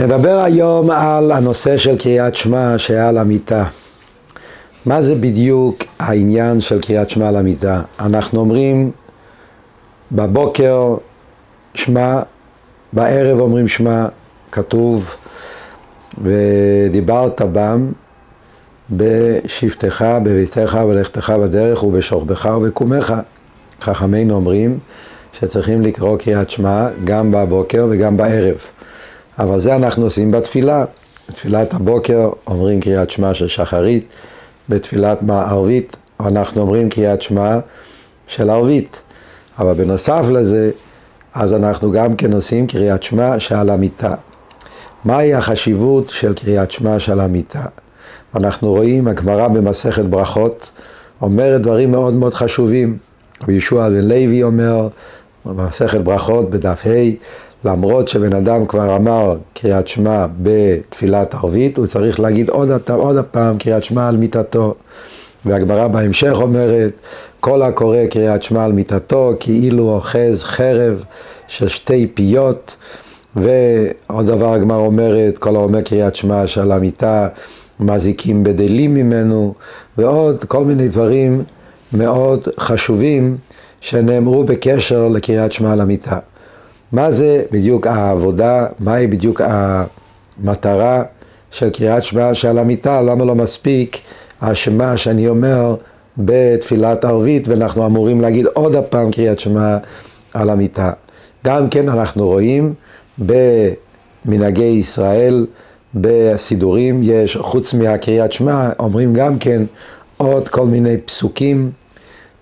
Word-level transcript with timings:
נדבר 0.00 0.40
היום 0.44 0.90
על 0.90 1.32
הנושא 1.32 1.76
של 1.76 1.98
קריאת 1.98 2.34
שמע 2.34 2.74
שהיה 2.78 3.08
על 3.08 3.18
המיטה. 3.18 3.64
מה 4.86 5.02
זה 5.02 5.14
בדיוק 5.14 5.84
העניין 5.98 6.60
של 6.60 6.80
קריאת 6.80 7.10
שמע 7.10 7.28
על 7.28 7.36
המיטה? 7.36 7.82
אנחנו 8.00 8.40
אומרים 8.40 8.90
בבוקר 10.12 10.96
שמע, 11.74 12.22
בערב 12.92 13.40
אומרים 13.40 13.68
שמע, 13.68 14.06
כתוב 14.52 15.16
ודיברת 16.22 17.42
בם 17.52 17.92
בשבתך, 18.90 20.04
בביתך, 20.22 20.78
בלכתך 20.88 21.30
בדרך 21.30 21.84
ובשוכבך 21.84 22.48
ובקומך. 22.56 23.14
חכמינו 23.80 24.34
אומרים 24.34 24.78
שצריכים 25.32 25.82
לקרוא 25.82 26.16
קריאת 26.18 26.50
שמע 26.50 26.88
גם 27.04 27.32
בבוקר 27.32 27.86
וגם 27.90 28.16
בערב. 28.16 28.56
אבל 29.40 29.58
זה 29.58 29.76
אנחנו 29.76 30.04
עושים 30.04 30.30
בתפילה. 30.30 30.84
בתפילת 31.28 31.74
הבוקר 31.74 32.30
אומרים 32.46 32.80
קריאת 32.80 33.10
שמע 33.10 33.34
של 33.34 33.48
שחרית, 33.48 34.04
בתפילת 34.68 35.22
מערבית 35.22 35.96
אנחנו 36.20 36.60
אומרים 36.60 36.88
קריאת 36.88 37.22
שמע 37.22 37.58
של 38.26 38.50
ערבית. 38.50 39.00
אבל 39.58 39.72
בנוסף 39.72 40.24
לזה, 40.30 40.70
אז 41.34 41.54
אנחנו 41.54 41.92
גם 41.92 42.16
כן 42.16 42.32
עושים 42.32 42.66
קריאת 42.66 43.02
שמע 43.02 43.40
שעל 43.40 43.70
המיטה. 43.70 44.14
מהי 45.04 45.34
החשיבות 45.34 46.08
של 46.08 46.34
קריאת 46.34 46.70
שמע 46.70 46.98
שעל 46.98 47.20
המיטה? 47.20 47.64
אנחנו 48.34 48.70
רואים, 48.70 49.08
הגמרא 49.08 49.48
במסכת 49.48 50.04
ברכות 50.04 50.70
אומרת 51.22 51.60
דברים 51.60 51.90
מאוד 51.90 52.14
מאוד 52.14 52.34
חשובים. 52.34 52.98
רבי 53.42 53.52
ישוע 53.52 53.88
בן 53.88 54.08
לוי 54.08 54.42
אומר 54.42 54.88
במסכת 55.44 56.00
ברכות 56.00 56.50
בדף 56.50 56.86
ה' 56.86 57.10
למרות 57.64 58.08
שבן 58.08 58.34
אדם 58.34 58.66
כבר 58.66 58.96
אמר 58.96 59.36
קריאת 59.54 59.88
שמע 59.88 60.26
בתפילת 60.42 61.34
ערבית, 61.34 61.78
הוא 61.78 61.86
צריך 61.86 62.20
להגיד 62.20 62.48
עוד, 62.48 62.90
עוד 62.90 63.16
הפעם 63.16 63.58
קריאת 63.58 63.84
שמע 63.84 64.08
על 64.08 64.16
מיטתו. 64.16 64.74
והגמרא 65.44 65.88
בהמשך 65.88 66.32
אומרת, 66.40 66.92
כל 67.40 67.62
הקורא 67.62 68.06
קריאת 68.10 68.42
שמע 68.42 68.64
על 68.64 68.72
מיטתו, 68.72 69.32
כאילו 69.40 69.94
אוחז 69.94 70.44
חרב 70.44 71.04
של 71.48 71.68
שתי 71.68 72.06
פיות. 72.14 72.76
ועוד 73.36 74.26
דבר 74.26 74.52
הגמרא 74.52 74.76
אומרת, 74.76 75.38
כל 75.38 75.56
האומר 75.56 75.80
קריאת 75.80 76.14
שמע 76.14 76.46
שעל 76.46 76.72
המיטה, 76.72 77.28
מזיקים 77.80 78.44
בדלים 78.44 78.94
ממנו, 78.94 79.54
ועוד 79.98 80.44
כל 80.44 80.64
מיני 80.64 80.88
דברים 80.88 81.42
מאוד 81.92 82.48
חשובים 82.58 83.36
שנאמרו 83.80 84.44
בקשר 84.44 85.08
לקריאת 85.08 85.52
שמע 85.52 85.72
על 85.72 85.80
המיטה. 85.80 86.18
מה 86.92 87.12
זה 87.12 87.42
בדיוק 87.52 87.86
העבודה, 87.86 88.66
מהי 88.80 89.06
בדיוק 89.06 89.40
המטרה 89.44 91.02
של 91.50 91.70
קריאת 91.70 92.02
שמע 92.02 92.34
שעל 92.34 92.58
המיטה, 92.58 93.00
למה 93.00 93.24
לא 93.24 93.34
מספיק 93.34 93.98
השמע 94.40 94.96
שאני 94.96 95.28
אומר 95.28 95.76
בתפילת 96.18 97.04
ערבית 97.04 97.48
ואנחנו 97.48 97.86
אמורים 97.86 98.20
להגיד 98.20 98.46
עוד 98.46 98.74
הפעם 98.74 99.10
קריאת 99.10 99.40
שמע 99.40 99.76
על 100.34 100.50
המיטה. 100.50 100.92
גם 101.44 101.68
כן 101.68 101.88
אנחנו 101.88 102.26
רואים 102.26 102.74
במנהגי 103.18 104.64
ישראל, 104.64 105.46
בסידורים, 105.94 107.00
יש 107.02 107.36
חוץ 107.36 107.74
מהקריאת 107.74 108.32
שמע, 108.32 108.70
אומרים 108.78 109.14
גם 109.14 109.38
כן 109.38 109.62
עוד 110.16 110.48
כל 110.48 110.66
מיני 110.66 110.96
פסוקים, 110.96 111.70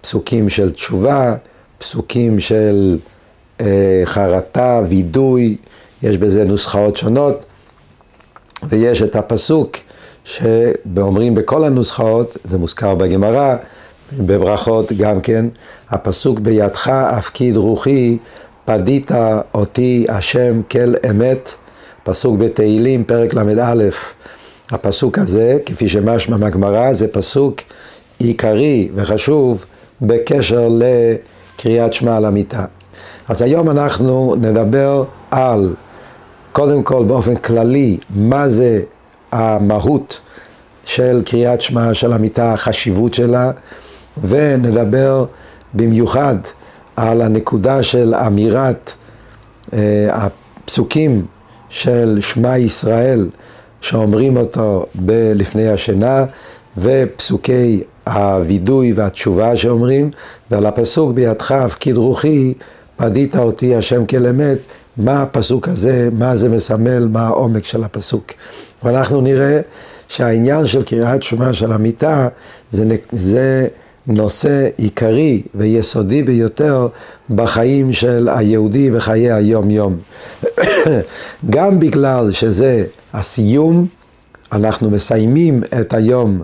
פסוקים 0.00 0.48
של 0.48 0.72
תשובה, 0.72 1.34
פסוקים 1.78 2.40
של 2.40 2.98
חרטה, 4.04 4.82
וידוי, 4.88 5.56
יש 6.02 6.16
בזה 6.16 6.44
נוסחאות 6.44 6.96
שונות, 6.96 7.46
ויש 8.68 9.02
את 9.02 9.16
הפסוק 9.16 9.76
שאומרים 10.24 11.34
בכל 11.34 11.64
הנוסחאות, 11.64 12.36
זה 12.44 12.58
מוזכר 12.58 12.94
בגמרא, 12.94 13.56
בברכות 14.18 14.92
גם 14.92 15.20
כן, 15.20 15.46
הפסוק 15.90 16.38
בידך 16.38 16.88
הפקיד 16.88 17.56
רוחי, 17.56 18.18
פדית 18.64 19.10
אותי 19.54 20.06
השם 20.08 20.62
כל 20.70 20.94
אמת, 21.10 21.50
פסוק 22.04 22.38
בתהילים, 22.38 23.04
פרק 23.04 23.34
ל"א. 23.34 23.88
הפסוק 24.70 25.18
הזה, 25.18 25.58
כפי 25.66 25.88
שמשמע 25.88 26.36
מהגמרא, 26.36 26.92
זה 26.92 27.08
פסוק 27.08 27.60
עיקרי 28.18 28.88
וחשוב 28.94 29.64
בקשר 30.02 30.68
לקריאת 30.70 31.94
שמע 31.94 32.16
על 32.16 32.24
המיטה. 32.24 32.64
אז 33.28 33.42
היום 33.42 33.70
אנחנו 33.70 34.34
נדבר 34.40 35.04
על, 35.30 35.74
קודם 36.52 36.82
כל 36.82 37.04
באופן 37.04 37.36
כללי, 37.36 37.98
מה 38.14 38.48
זה 38.48 38.80
המהות 39.32 40.20
של 40.84 41.22
קריאת 41.24 41.60
שמע 41.60 41.94
של 41.94 42.12
המיטה, 42.12 42.52
החשיבות 42.52 43.14
שלה, 43.14 43.50
ונדבר 44.24 45.24
במיוחד 45.74 46.36
על 46.96 47.22
הנקודה 47.22 47.82
של 47.82 48.14
אמירת 48.14 48.92
אה, 49.72 50.08
הפסוקים 50.12 51.26
של 51.68 52.18
שמע 52.20 52.58
ישראל 52.58 53.28
שאומרים 53.80 54.36
אותו 54.36 54.86
ב- 55.06 55.32
לפני 55.34 55.68
השינה 55.68 56.24
ופסוקי 56.78 57.82
הווידוי 58.06 58.92
והתשובה 58.92 59.56
שאומרים 59.56 60.10
ועל 60.50 60.66
הפסוק 60.66 61.12
בידך 61.12 61.52
הפקיד 61.52 61.96
רוחי 61.96 62.54
פדית 62.98 63.36
אותי 63.36 63.76
השם 63.76 64.06
כל 64.06 64.26
אמת, 64.26 64.58
מה 64.96 65.22
הפסוק 65.22 65.68
הזה, 65.68 66.08
מה 66.12 66.36
זה 66.36 66.48
מסמל, 66.48 67.08
מה 67.08 67.26
העומק 67.26 67.64
של 67.64 67.84
הפסוק. 67.84 68.24
ואנחנו 68.82 69.20
נראה 69.20 69.60
שהעניין 70.08 70.66
של 70.66 70.82
קריאת 70.82 71.22
שמע 71.22 71.52
של 71.52 71.72
המיטה 71.72 72.28
זה, 72.70 72.96
זה 73.12 73.66
נושא 74.06 74.68
עיקרי 74.76 75.42
ויסודי 75.54 76.22
ביותר 76.22 76.88
בחיים 77.30 77.92
של 77.92 78.28
היהודי 78.32 78.90
בחיי 78.90 79.32
היום 79.32 79.70
יום. 79.70 79.96
גם 81.50 81.80
בגלל 81.80 82.32
שזה 82.32 82.84
הסיום, 83.14 83.86
אנחנו 84.52 84.90
מסיימים 84.90 85.62
את 85.80 85.94
היום 85.94 86.42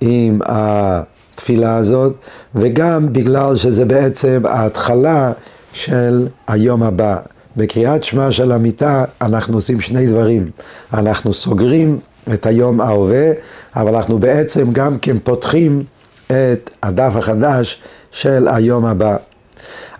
עם 0.00 0.38
התפילה 0.46 1.76
הזאת, 1.76 2.12
וגם 2.54 3.12
בגלל 3.12 3.56
שזה 3.56 3.84
בעצם 3.84 4.42
ההתחלה 4.44 5.32
של 5.72 6.28
היום 6.48 6.82
הבא. 6.82 7.16
בקריאת 7.56 8.02
שמע 8.02 8.30
של 8.30 8.52
המיטה 8.52 9.04
אנחנו 9.22 9.54
עושים 9.54 9.80
שני 9.80 10.06
דברים. 10.06 10.50
אנחנו 10.94 11.34
סוגרים 11.34 11.98
את 12.34 12.46
היום 12.46 12.80
ההווה, 12.80 13.30
אבל 13.76 13.94
אנחנו 13.94 14.18
בעצם 14.18 14.72
גם 14.72 14.98
כן 14.98 15.18
פותחים 15.18 15.84
את 16.26 16.70
הדף 16.82 17.16
החדש 17.16 17.78
של 18.10 18.48
היום 18.48 18.86
הבא. 18.86 19.16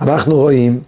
אנחנו 0.01 0.37
רואים 0.37 0.81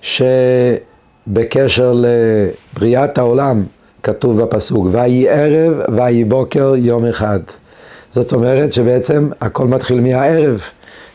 שבקשר 0.00 1.94
לבריאת 1.96 3.18
העולם 3.18 3.64
כתוב 4.02 4.42
בפסוק, 4.42 4.86
ויהי 4.90 5.28
ערב 5.28 5.72
ויהי 5.96 6.24
בוקר 6.24 6.74
יום 6.76 7.06
אחד. 7.06 7.40
זאת 8.10 8.32
אומרת 8.32 8.72
שבעצם 8.72 9.30
הכל 9.40 9.68
מתחיל 9.68 10.00
מהערב. 10.00 10.60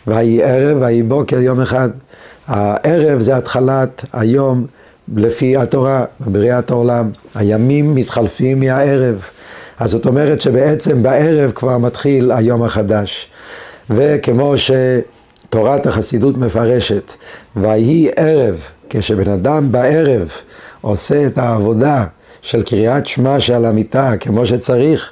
ויהי 0.08 0.44
ערב 0.44 0.78
ויהי 0.82 1.04
בוקר 1.04 1.40
יום 1.40 1.62
אחד. 1.62 1.90
הערב 2.48 3.22
זה 3.22 3.38
התחלת 3.38 4.06
היום 4.14 4.66
לפי 5.16 5.58
התורה, 5.58 6.06
בבריאת 6.22 6.72
העולם. 6.72 7.12
הימים 7.36 7.96
מתחלפים 7.96 8.60
מהערב. 8.60 9.24
אז 9.80 9.92
זאת 9.92 10.06
אומרת 10.06 10.42
שבעצם 10.42 11.04
בערב 11.04 11.52
כבר 11.52 11.78
מתחיל 11.78 12.32
היום 12.32 12.64
החדש. 12.64 13.30
וכמו 13.90 14.54
שתורת 14.58 15.88
החסידות 15.88 16.38
מפרשת, 16.38 17.12
ויהי 17.56 18.10
ערב, 18.16 18.60
כשבן 18.90 19.32
אדם 19.32 19.72
בערב 19.72 20.32
עושה 20.82 21.28
את 21.28 21.38
העבודה 21.38 22.06
של 22.42 22.64
קריאת 22.64 23.06
שמע 23.06 23.40
שעל 23.40 23.66
המיטה 23.66 24.18
כמו 24.20 24.46
שצריך, 24.46 25.12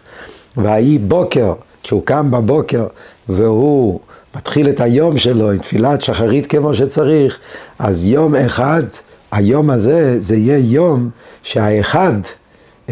ויהי 0.58 0.98
בוקר, 0.98 1.54
כשהוא 1.84 2.06
קם 2.06 2.32
בבוקר 2.32 2.88
והוא 3.30 4.00
מתחיל 4.36 4.70
את 4.70 4.80
היום 4.80 5.18
שלו 5.18 5.52
עם 5.52 5.58
תפילת 5.58 6.02
שחרית 6.02 6.46
כמו 6.46 6.74
שצריך, 6.74 7.40
אז 7.80 8.06
יום 8.06 8.36
אחד, 8.36 8.84
היום 9.32 9.70
הזה, 9.70 10.22
זה 10.22 10.36
יהיה 10.36 10.58
יום 10.58 11.10
שהאחד, 11.44 12.14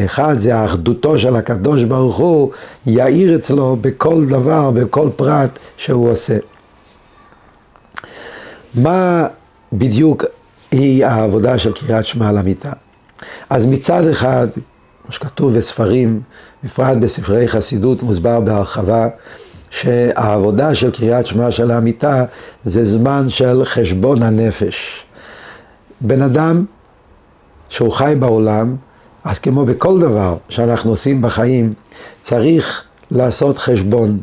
אחד 0.05 0.33
זה 0.37 0.55
האחדותו 0.55 1.17
של 1.17 1.35
הקדוש 1.35 1.83
ברוך 1.83 2.17
הוא, 2.17 2.51
יאיר 2.85 3.35
אצלו 3.35 3.77
בכל 3.81 4.25
דבר, 4.25 4.71
בכל 4.71 5.09
פרט 5.15 5.59
שהוא 5.77 6.09
עושה. 6.09 6.37
מה 8.75 9.27
בדיוק 9.73 10.25
היא 10.71 11.05
העבודה 11.05 11.57
של 11.57 11.73
קריאת 11.73 12.05
שמע 12.05 12.29
על 12.29 12.37
המיטה? 12.37 12.71
אז 13.49 13.65
מצד 13.65 14.07
אחד, 14.07 14.47
כמו 15.03 15.11
שכתוב 15.11 15.57
בספרים, 15.57 16.21
בפרט 16.63 16.97
בספרי 16.97 17.47
חסידות 17.47 18.03
מוסבר 18.03 18.39
בהרחבה, 18.39 19.07
שהעבודה 19.69 20.75
של 20.75 20.91
קריאת 20.91 21.25
שמע 21.25 21.51
של 21.51 21.71
המיטה 21.71 22.25
זה 22.63 22.85
זמן 22.85 23.29
של 23.29 23.61
חשבון 23.65 24.23
הנפש. 24.23 25.05
בן 26.01 26.21
אדם 26.21 26.65
שהוא 27.69 27.91
חי 27.91 28.13
בעולם 28.19 28.75
אז 29.23 29.39
כמו 29.39 29.65
בכל 29.65 29.99
דבר 29.99 30.37
שאנחנו 30.49 30.89
עושים 30.89 31.21
בחיים, 31.21 31.73
צריך 32.21 32.83
לעשות 33.11 33.57
חשבון. 33.57 34.19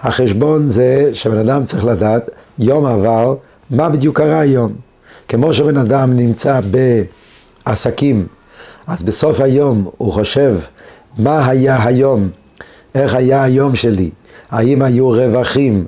החשבון 0.00 0.68
זה 0.68 1.10
שבן 1.12 1.38
אדם 1.38 1.64
צריך 1.64 1.84
לדעת 1.84 2.30
יום 2.58 2.86
עבר, 2.86 3.34
מה 3.70 3.88
בדיוק 3.88 4.16
קרה 4.16 4.40
היום. 4.40 4.72
כמו 5.28 5.54
שבן 5.54 5.76
אדם 5.76 6.12
נמצא 6.12 6.60
בעסקים, 7.66 8.26
אז 8.86 9.02
בסוף 9.02 9.40
היום 9.40 9.90
הוא 9.96 10.12
חושב 10.12 10.56
מה 11.18 11.48
היה 11.48 11.86
היום, 11.86 12.28
איך 12.94 13.14
היה 13.14 13.42
היום 13.42 13.76
שלי, 13.76 14.10
האם 14.50 14.82
היו 14.82 15.08
רווחים 15.08 15.84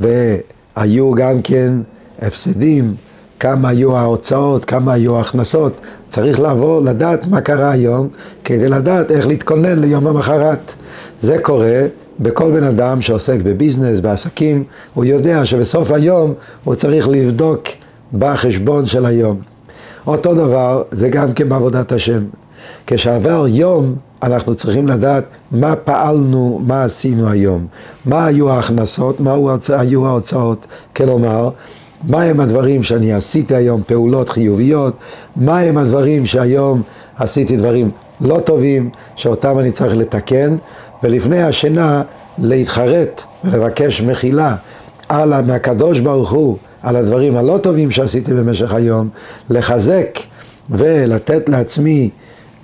והיו 0.00 1.14
גם 1.14 1.42
כן 1.42 1.72
הפסדים, 2.22 2.94
כמה 3.40 3.68
היו 3.68 3.96
ההוצאות, 3.96 4.64
כמה 4.64 4.92
היו 4.92 5.16
ההכנסות. 5.16 5.80
צריך 6.08 6.40
לעבור, 6.40 6.80
לדעת 6.80 7.26
מה 7.26 7.40
קרה 7.40 7.70
היום, 7.70 8.08
כדי 8.44 8.68
לדעת 8.68 9.10
איך 9.10 9.26
להתכונן 9.26 9.78
ליום 9.78 10.06
המחרת. 10.06 10.72
זה 11.20 11.38
קורה 11.42 11.86
בכל 12.20 12.50
בן 12.50 12.64
אדם 12.64 13.02
שעוסק 13.02 13.38
בביזנס, 13.42 14.00
בעסקים, 14.00 14.64
הוא 14.94 15.04
יודע 15.04 15.44
שבסוף 15.44 15.90
היום 15.90 16.34
הוא 16.64 16.74
צריך 16.74 17.08
לבדוק 17.08 17.62
בחשבון 18.18 18.86
של 18.86 19.06
היום. 19.06 19.40
אותו 20.06 20.34
דבר 20.34 20.82
זה 20.90 21.08
גם 21.08 21.32
כן 21.32 21.48
בעבודת 21.48 21.92
השם. 21.92 22.18
כשעבר 22.86 23.46
יום 23.48 23.94
אנחנו 24.22 24.54
צריכים 24.54 24.88
לדעת 24.88 25.24
מה 25.52 25.76
פעלנו, 25.76 26.60
מה 26.66 26.84
עשינו 26.84 27.30
היום, 27.30 27.66
מה 28.04 28.26
היו 28.26 28.50
ההכנסות, 28.50 29.20
מה 29.20 29.36
היו 29.68 30.06
ההוצאות, 30.06 30.66
כלומר 30.96 31.50
מה 32.08 32.22
הם 32.22 32.40
הדברים 32.40 32.82
שאני 32.82 33.12
עשיתי 33.12 33.54
היום, 33.54 33.82
פעולות 33.86 34.28
חיוביות, 34.28 34.96
מה 35.36 35.58
הם 35.58 35.78
הדברים 35.78 36.26
שהיום 36.26 36.82
עשיתי 37.16 37.56
דברים 37.56 37.90
לא 38.20 38.40
טובים, 38.44 38.90
שאותם 39.16 39.58
אני 39.58 39.72
צריך 39.72 39.96
לתקן, 39.96 40.56
ולפני 41.02 41.42
השינה 41.42 42.02
להתחרט 42.38 43.22
ולבקש 43.44 44.00
מחילה 44.00 44.56
על, 45.08 45.42
מהקדוש 45.46 46.00
ברוך 46.00 46.32
הוא 46.32 46.56
על 46.82 46.96
הדברים 46.96 47.36
הלא 47.36 47.58
טובים 47.62 47.90
שעשיתי 47.90 48.34
במשך 48.34 48.72
היום, 48.72 49.08
לחזק 49.50 50.18
ולתת 50.70 51.48
לעצמי 51.48 52.10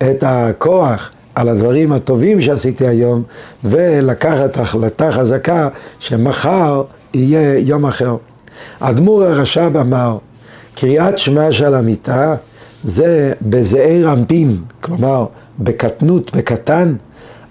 את 0.01 0.23
הכוח 0.27 1.11
על 1.35 1.49
הדברים 1.49 1.91
הטובים 1.91 2.41
שעשיתי 2.41 2.87
היום, 2.87 3.23
ולקחת 3.63 4.57
החלטה 4.57 5.11
חזקה 5.11 5.69
שמחר 5.99 6.83
יהיה 7.13 7.59
יום 7.59 7.85
אחר. 7.85 8.15
אדמו"ר 8.79 9.23
הרש"ב 9.23 9.77
אמר, 9.77 10.17
קריאת 10.75 11.17
שמע 11.17 11.51
של 11.51 11.75
המיטה 11.75 12.35
זה 12.83 13.33
בזעיר 13.41 14.11
אנפין, 14.13 14.57
כלומר 14.81 15.25
בקטנות, 15.59 16.35
בקטן, 16.35 16.95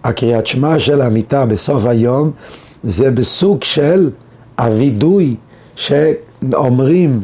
הקריאת 0.05 0.47
שמע 0.47 0.79
של 0.79 1.01
המיטה 1.03 1.47
בסוף 1.47 1.85
היום 1.85 2.31
זה 2.83 3.11
בסוג 3.11 3.63
של 3.63 4.11
הווידוי 4.59 5.37
שאומרים 5.77 7.21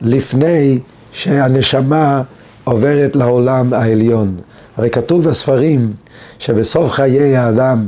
לפני 0.00 0.78
שהנשמה 1.12 2.22
עוברת 2.64 3.16
לעולם 3.16 3.72
העליון. 3.72 4.36
הרי 4.76 4.90
כתוב 4.90 5.28
בספרים 5.28 5.92
שבסוף 6.38 6.90
חיי 6.90 7.36
האדם 7.36 7.86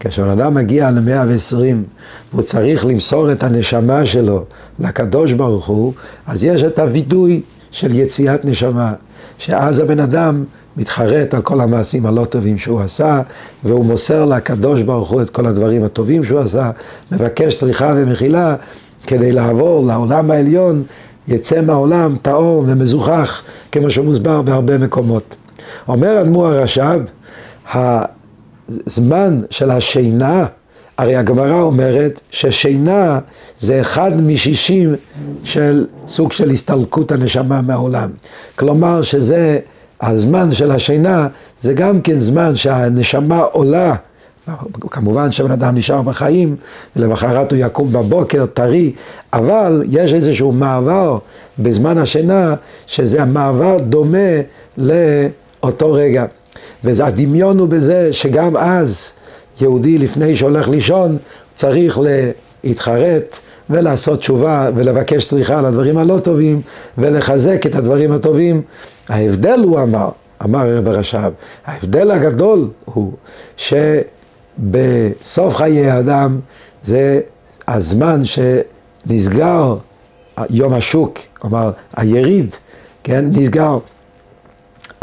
כאשר 0.00 0.32
אדם 0.32 0.54
מגיע 0.54 0.90
למאה 0.90 1.24
ועשרים 1.28 1.84
והוא 2.32 2.42
צריך 2.42 2.86
למסור 2.86 3.32
את 3.32 3.42
הנשמה 3.42 4.06
שלו 4.06 4.44
לקדוש 4.78 5.32
ברוך 5.32 5.66
הוא, 5.66 5.92
אז 6.26 6.44
יש 6.44 6.62
את 6.62 6.78
הווידוי 6.78 7.42
של 7.70 7.94
יציאת 7.94 8.44
נשמה, 8.44 8.92
שאז 9.38 9.78
הבן 9.78 10.00
אדם 10.00 10.44
מתחרט 10.76 11.34
על 11.34 11.42
כל 11.42 11.60
המעשים 11.60 12.06
הלא 12.06 12.24
טובים 12.24 12.58
שהוא 12.58 12.80
עשה, 12.80 13.22
והוא 13.64 13.84
מוסר 13.84 14.24
לקדוש 14.24 14.82
ברוך 14.82 15.10
הוא 15.10 15.22
את 15.22 15.30
כל 15.30 15.46
הדברים 15.46 15.84
הטובים 15.84 16.24
שהוא 16.24 16.40
עשה, 16.40 16.70
מבקש 17.12 17.54
סליחה 17.54 17.92
ומחילה 17.96 18.56
כדי 19.06 19.32
לעבור 19.32 19.86
לעולם 19.86 20.30
העליון, 20.30 20.82
יצא 21.28 21.60
מהעולם 21.60 22.16
טהור 22.22 22.64
ומזוכח, 22.66 23.42
כמו 23.72 23.90
שמוסבר 23.90 24.42
בהרבה 24.42 24.78
מקומות. 24.78 25.36
אומר 25.88 26.20
אדמו"ר 26.20 26.46
הרש"ב, 26.46 27.00
הזמן 28.86 29.40
של 29.50 29.70
השינה, 29.70 30.46
הרי 30.98 31.16
הגמרא 31.16 31.60
אומרת 31.60 32.20
ששינה 32.30 33.18
זה 33.58 33.80
אחד 33.80 34.20
משישים 34.22 34.94
של 35.44 35.86
סוג 36.08 36.32
של 36.32 36.50
הסתלקות 36.50 37.12
הנשמה 37.12 37.60
מהעולם. 37.60 38.10
כלומר 38.58 39.02
שזה, 39.02 39.58
הזמן 40.00 40.52
של 40.52 40.70
השינה 40.70 41.28
זה 41.60 41.74
גם 41.74 42.00
כן 42.00 42.18
זמן 42.18 42.56
שהנשמה 42.56 43.38
עולה 43.38 43.94
כמובן 44.90 45.32
שבן 45.32 45.50
אדם 45.50 45.74
נשאר 45.74 46.02
בחיים, 46.02 46.56
ולמחרת 46.96 47.52
הוא 47.52 47.58
יקום 47.62 47.92
בבוקר 47.92 48.46
טרי, 48.46 48.92
אבל 49.32 49.82
יש 49.88 50.14
איזשהו 50.14 50.52
מעבר 50.52 51.18
בזמן 51.58 51.98
השינה, 51.98 52.54
שזה 52.86 53.22
המעבר 53.22 53.76
דומה 53.78 54.18
לאותו 55.62 55.92
רגע. 55.92 56.24
והדמיון 56.84 57.58
הוא 57.58 57.68
בזה 57.68 58.12
שגם 58.12 58.56
אז 58.56 59.12
יהודי 59.60 59.98
לפני 59.98 60.36
שהולך 60.36 60.68
לישון 60.68 61.16
צריך 61.54 61.98
להתחרט 62.64 63.38
ולעשות 63.70 64.18
תשובה 64.18 64.70
ולבקש 64.74 65.24
סליחה 65.24 65.58
על 65.58 65.66
הדברים 65.66 65.98
הלא 65.98 66.18
טובים 66.18 66.62
ולחזק 66.98 67.66
את 67.66 67.74
הדברים 67.74 68.12
הטובים. 68.12 68.62
ההבדל 69.08 69.60
הוא 69.64 69.82
אמר, 69.82 70.08
אמר 70.44 70.76
רב 70.76 70.88
הרש"ב, 70.88 71.30
ההבדל 71.66 72.10
הגדול 72.10 72.68
הוא 72.84 73.12
שבסוף 73.56 75.56
חיי 75.56 75.90
האדם 75.90 76.38
זה 76.82 77.20
הזמן 77.68 78.20
שנסגר 78.24 79.76
יום 80.50 80.74
השוק, 80.74 81.18
כלומר 81.38 81.70
היריד, 81.96 82.54
כן, 83.04 83.24
נסגר. 83.32 83.78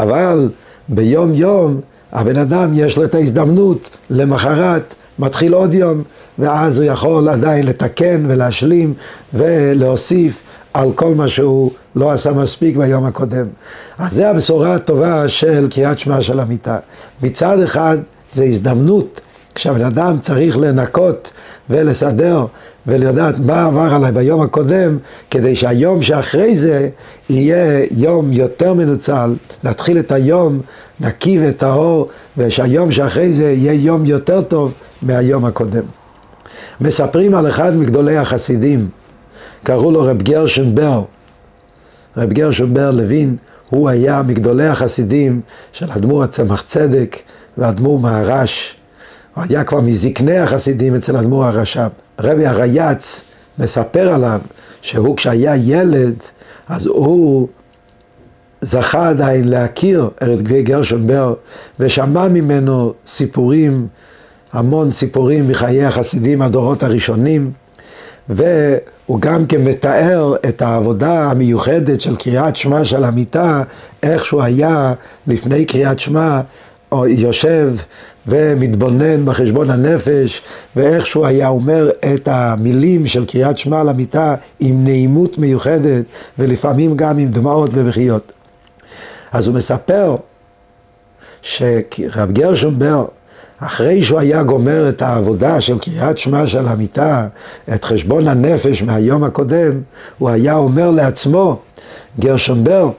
אבל 0.04 0.48
ביום 0.88 1.34
יום 1.34 1.80
הבן 2.12 2.38
אדם 2.38 2.70
יש 2.74 2.96
לו 2.96 3.04
את 3.04 3.14
ההזדמנות, 3.14 3.90
למחרת 4.10 4.94
מתחיל 5.18 5.54
עוד 5.54 5.74
יום, 5.74 6.02
ואז 6.38 6.78
הוא 6.78 6.86
יכול 6.86 7.28
עדיין 7.28 7.66
לתקן 7.66 8.24
ולהשלים 8.28 8.94
ולהוסיף 9.34 10.42
על 10.74 10.92
כל 10.92 11.14
מה 11.14 11.28
שהוא 11.28 11.70
לא 11.96 12.10
עשה 12.10 12.32
מספיק 12.32 12.76
ביום 12.76 13.04
הקודם. 13.04 13.46
אז 13.98 14.12
זה 14.12 14.30
הבשורה 14.30 14.74
הטובה 14.74 15.28
של 15.28 15.68
קריאת 15.70 15.98
שמע 15.98 16.20
של 16.20 16.40
המיטה. 16.40 16.78
מצד 17.22 17.60
אחד 17.60 17.98
זה 18.32 18.44
הזדמנות 18.44 19.20
כשהבן 19.54 19.84
אדם 19.84 20.18
צריך 20.18 20.58
לנקות 20.58 21.30
ולסדר 21.70 22.46
ולדעת 22.86 23.34
מה 23.46 23.64
עבר 23.64 23.94
עליי 23.94 24.12
ביום 24.12 24.42
הקודם, 24.42 24.98
כדי 25.30 25.54
שהיום 25.54 26.02
שאחרי 26.02 26.56
זה 26.56 26.88
יהיה 27.30 27.86
יום 27.90 28.32
יותר 28.32 28.74
מנוצל, 28.74 29.34
להתחיל 29.64 29.98
את 29.98 30.12
היום 30.12 30.60
נקי 31.00 31.38
וטהור, 31.42 32.08
ושהיום 32.36 32.92
שאחרי 32.92 33.32
זה 33.32 33.44
יהיה 33.50 33.72
יום 33.72 34.04
יותר 34.04 34.42
טוב 34.42 34.72
מהיום 35.02 35.44
הקודם. 35.44 35.84
מספרים 36.80 37.34
על 37.34 37.48
אחד 37.48 37.76
מגדולי 37.76 38.16
החסידים, 38.16 38.88
קראו 39.62 39.90
לו 39.90 40.02
רב 40.02 40.22
גרשן 40.22 40.74
בר. 40.74 41.02
רב 42.16 42.32
גרשן 42.32 42.74
בר 42.74 42.90
לוין, 42.90 43.36
הוא 43.70 43.88
היה 43.88 44.22
מגדולי 44.22 44.66
החסידים 44.66 45.40
של 45.72 45.92
אדמו"ר 45.92 46.24
הצמח 46.24 46.62
צדק 46.62 47.16
ואדמו"ר 47.58 47.98
מהר"ש. 47.98 48.76
הוא 49.34 49.44
היה 49.48 49.64
כבר 49.64 49.80
מזקני 49.80 50.38
החסידים 50.38 50.94
אצל 50.94 51.16
אדמו"ר 51.16 51.44
הרש"ב. 51.44 52.03
רבי 52.20 52.46
הריי"צ 52.46 53.22
מספר 53.58 54.14
עליו 54.14 54.40
שהוא 54.82 55.16
כשהיה 55.16 55.56
ילד, 55.56 56.14
אז 56.68 56.86
הוא 56.86 57.48
זכה 58.60 59.08
עדיין 59.08 59.48
להכיר 59.48 60.10
את 60.22 60.42
רבי 60.42 60.62
גרשון 60.62 61.06
בר 61.06 61.34
ושמע 61.80 62.28
ממנו 62.28 62.92
סיפורים, 63.06 63.86
המון 64.52 64.90
סיפורים 64.90 65.48
מחיי 65.48 65.84
החסידים 65.84 66.42
הדורות 66.42 66.82
הראשונים 66.82 67.52
והוא 68.28 69.20
גם 69.20 69.46
כן 69.46 69.64
מתאר 69.64 70.34
את 70.48 70.62
העבודה 70.62 71.30
המיוחדת 71.30 72.00
של 72.00 72.16
קריאת 72.16 72.56
שמע 72.56 72.84
של 72.84 73.04
המיטה, 73.04 73.62
איך 74.02 74.24
שהוא 74.24 74.42
היה 74.42 74.94
לפני 75.26 75.64
קריאת 75.64 75.98
שמע 75.98 76.40
יושב 76.92 77.74
ומתבונן 78.26 79.24
בחשבון 79.24 79.70
הנפש, 79.70 80.42
ואיך 80.76 81.06
שהוא 81.06 81.26
היה 81.26 81.48
אומר 81.48 81.90
את 82.14 82.28
המילים 82.28 83.06
של 83.06 83.24
קריאת 83.24 83.58
שמע 83.58 83.82
למיטה 83.82 84.34
עם 84.60 84.84
נעימות 84.84 85.38
מיוחדת, 85.38 86.04
ולפעמים 86.38 86.96
גם 86.96 87.18
עם 87.18 87.28
דמעות 87.28 87.70
ובכיות. 87.74 88.32
אז 89.32 89.46
הוא 89.46 89.56
מספר 89.56 90.14
שרב 91.42 92.32
גרשון 92.32 92.78
בר, 92.78 93.04
אחרי 93.58 94.02
שהוא 94.02 94.18
היה 94.18 94.42
גומר 94.42 94.88
את 94.88 95.02
העבודה 95.02 95.60
של 95.60 95.78
קריאת 95.78 96.18
שמע 96.18 96.46
של 96.46 96.68
המיטה, 96.68 97.26
את 97.74 97.84
חשבון 97.84 98.28
הנפש 98.28 98.82
מהיום 98.82 99.24
הקודם, 99.24 99.80
הוא 100.18 100.28
היה 100.28 100.54
אומר 100.54 100.90
לעצמו, 100.90 101.58
גרשון 102.18 102.64
בר, 102.64 102.90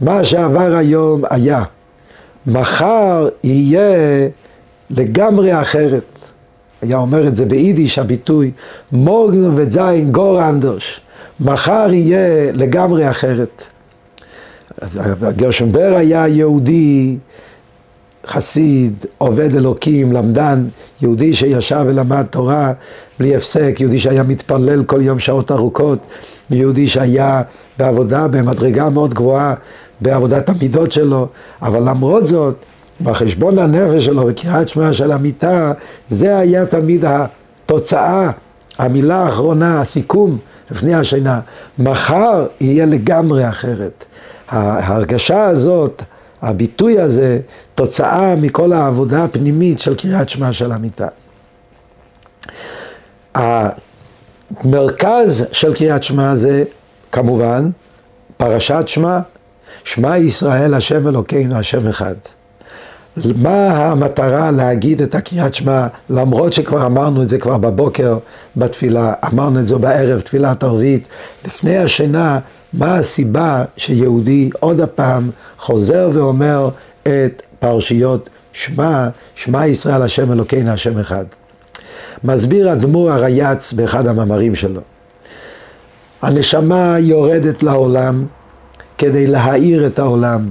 מה 0.00 0.24
שעבר 0.24 0.76
היום 0.76 1.22
היה. 1.30 1.62
מחר 2.46 3.28
יהיה 3.44 4.28
לגמרי 4.90 5.60
אחרת. 5.60 6.22
היה 6.82 6.96
אומר 6.96 7.28
את 7.28 7.36
זה 7.36 7.44
ביידיש 7.44 7.98
הביטוי, 7.98 8.50
מורגן 8.92 9.50
וזיין 9.54 10.12
גור 10.12 10.48
אנדרש, 10.48 11.00
מחר 11.40 11.88
יהיה 11.92 12.52
לגמרי 12.52 13.10
אחרת. 13.10 13.64
גרשנבר 15.36 15.94
היה 15.96 16.28
יהודי, 16.28 17.16
חסיד, 18.26 19.04
עובד 19.18 19.56
אלוקים, 19.56 20.12
למדן, 20.12 20.64
יהודי 21.02 21.34
שישב 21.34 21.84
ולמד 21.86 22.22
תורה 22.30 22.72
בלי 23.18 23.36
הפסק, 23.36 23.76
יהודי 23.80 23.98
שהיה 23.98 24.22
מתפלל 24.22 24.84
כל 24.84 25.02
יום 25.02 25.18
שעות 25.18 25.50
ארוכות, 25.50 26.06
יהודי 26.50 26.88
שהיה 26.88 27.42
בעבודה 27.78 28.28
במדרגה 28.28 28.90
מאוד 28.90 29.14
גבוהה 29.14 29.54
בעבודת 30.02 30.48
המידות 30.48 30.92
שלו, 30.92 31.28
אבל 31.62 31.90
למרות 31.90 32.26
זאת, 32.26 32.64
בחשבון 33.00 33.58
הנפש 33.58 34.04
שלו, 34.04 34.26
בקריאת 34.26 34.68
שמע 34.68 34.92
של 34.92 35.12
המיטה, 35.12 35.72
זה 36.08 36.38
היה 36.38 36.66
תמיד 36.66 37.04
התוצאה, 37.04 38.30
המילה 38.78 39.16
האחרונה, 39.16 39.80
הסיכום 39.80 40.38
לפני 40.70 40.94
השינה. 40.94 41.40
מחר 41.78 42.46
יהיה 42.60 42.86
לגמרי 42.86 43.48
אחרת. 43.48 44.04
ההרגשה 44.48 45.44
הזאת, 45.44 46.02
הביטוי 46.42 47.00
הזה, 47.00 47.40
תוצאה 47.74 48.34
מכל 48.36 48.72
העבודה 48.72 49.24
הפנימית 49.24 49.78
של 49.78 49.94
קריאת 49.94 50.28
שמע 50.28 50.52
של 50.52 50.72
המיטה. 50.72 51.08
המרכז 54.64 55.46
של 55.52 55.74
קריאת 55.74 56.02
שמע 56.02 56.34
זה 56.34 56.64
כמובן 57.12 57.70
פרשת 58.36 58.84
שמע, 58.86 59.18
שמע 59.84 60.18
ישראל 60.18 60.74
השם 60.74 61.08
אלוקינו 61.08 61.56
השם 61.56 61.88
אחד. 61.88 62.14
מה 63.42 63.68
המטרה 63.68 64.50
להגיד 64.50 65.02
את 65.02 65.14
הקריאת 65.14 65.54
שמע, 65.54 65.86
למרות 66.10 66.52
שכבר 66.52 66.86
אמרנו 66.86 67.22
את 67.22 67.28
זה 67.28 67.38
כבר 67.38 67.58
בבוקר 67.58 68.18
בתפילה, 68.56 69.12
אמרנו 69.32 69.58
את 69.60 69.66
זה 69.66 69.76
בערב, 69.76 70.20
תפילת 70.20 70.62
ערבית, 70.62 71.08
לפני 71.46 71.78
השינה, 71.78 72.38
מה 72.72 72.96
הסיבה 72.96 73.64
שיהודי 73.76 74.50
עוד 74.60 74.80
הפעם 74.80 75.30
חוזר 75.58 76.10
ואומר 76.12 76.68
את 77.02 77.42
פרשיות 77.58 78.28
שמע, 78.52 79.08
שמע 79.34 79.66
ישראל 79.66 80.02
השם 80.02 80.32
אלוקינו 80.32 80.70
השם 80.70 80.98
אחד. 80.98 81.24
מסביר 82.24 82.72
אדמו"ר 82.72 83.10
הרייץ 83.10 83.72
באחד 83.72 84.06
המאמרים 84.06 84.54
שלו. 84.54 84.80
הנשמה 86.22 86.96
יורדת 86.98 87.62
לעולם 87.62 88.24
כדי 89.02 89.26
להאיר 89.26 89.86
את 89.86 89.98
העולם, 89.98 90.48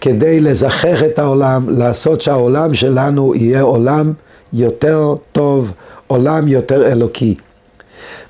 כדי 0.00 0.40
לזכח 0.40 1.02
את 1.02 1.18
העולם, 1.18 1.78
לעשות 1.78 2.20
שהעולם 2.20 2.74
שלנו 2.74 3.34
יהיה 3.34 3.60
עולם 3.60 4.12
יותר 4.52 5.14
טוב, 5.32 5.72
עולם 6.06 6.48
יותר 6.48 6.92
אלוקי. 6.92 7.34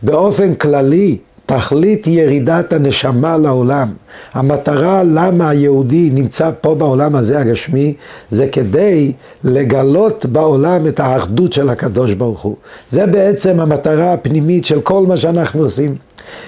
באופן 0.02 0.54
כללי, 0.54 1.18
תכלית 1.49 2.07
ירידת 2.07 2.73
הנשמה 2.73 3.37
לעולם, 3.37 3.88
המטרה 4.35 5.02
למה 5.02 5.49
היהודי 5.49 6.11
נמצא 6.12 6.50
פה 6.61 6.75
בעולם 6.75 7.17
הזה 7.17 7.40
הגשמי, 7.40 7.95
זה 8.31 8.47
כדי 8.47 9.12
לגלות 9.45 10.26
בעולם 10.26 10.87
את 10.88 11.00
האחדות 11.00 11.52
של 11.52 11.69
הקדוש 11.71 12.12
ברוך 12.12 12.40
הוא. 12.40 12.57
זה 12.90 13.07
בעצם 13.07 13.61
המטרה 13.61 14.12
הפנימית 14.12 14.64
של 14.64 14.81
כל 14.81 15.07
מה 15.07 15.17
שאנחנו 15.17 15.62
עושים. 15.62 15.95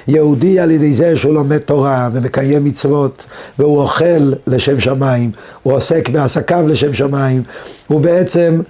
יהודי 0.08 0.60
על 0.60 0.70
ידי 0.70 0.92
זה 0.92 1.16
שהוא 1.16 1.34
לומד 1.34 1.58
תורה 1.58 2.08
ומקיים 2.12 2.64
מצוות 2.64 3.26
והוא 3.58 3.80
אוכל 3.80 4.32
לשם 4.46 4.80
שמיים, 4.80 5.30
הוא 5.62 5.72
עוסק 5.72 6.08
בעסקיו 6.08 6.64
לשם 6.68 6.94
שמיים, 6.94 7.42
הוא 7.88 8.00
בעצם 8.00 8.60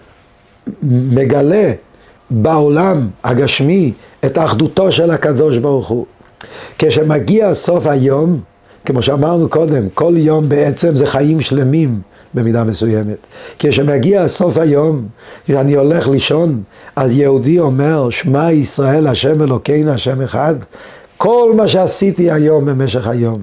מגלה 0.83 1.73
בעולם 2.31 2.97
הגשמי 3.25 3.93
את 4.25 4.39
אחדותו 4.39 4.93
של 4.93 5.11
הקדוש 5.11 5.57
ברוך 5.57 5.89
הוא. 5.89 6.07
כשמגיע 6.79 7.55
סוף 7.55 7.87
היום, 7.87 8.41
כמו 8.85 9.03
שאמרנו 9.03 9.49
קודם, 9.49 9.83
כל 9.95 10.13
יום 10.17 10.49
בעצם 10.49 10.97
זה 10.97 11.07
חיים 11.07 11.41
שלמים 11.41 12.01
במידה 12.35 12.65
מסוימת. 12.65 13.27
כשמגיע 13.59 14.29
סוף 14.29 14.59
היום, 14.59 15.07
כשאני 15.47 15.75
הולך 15.75 16.09
לישון, 16.09 16.63
אז 16.97 17.13
יהודי 17.13 17.59
אומר, 17.59 18.11
שמע 18.11 18.53
ישראל 18.53 19.07
השם 19.07 19.43
אלוקינו 19.43 19.93
השם 19.93 20.23
אחד, 20.23 20.55
כל 21.17 21.53
מה 21.57 21.69
שעשיתי 21.69 22.31
היום 22.31 22.65
במשך 22.65 23.07
היום, 23.07 23.43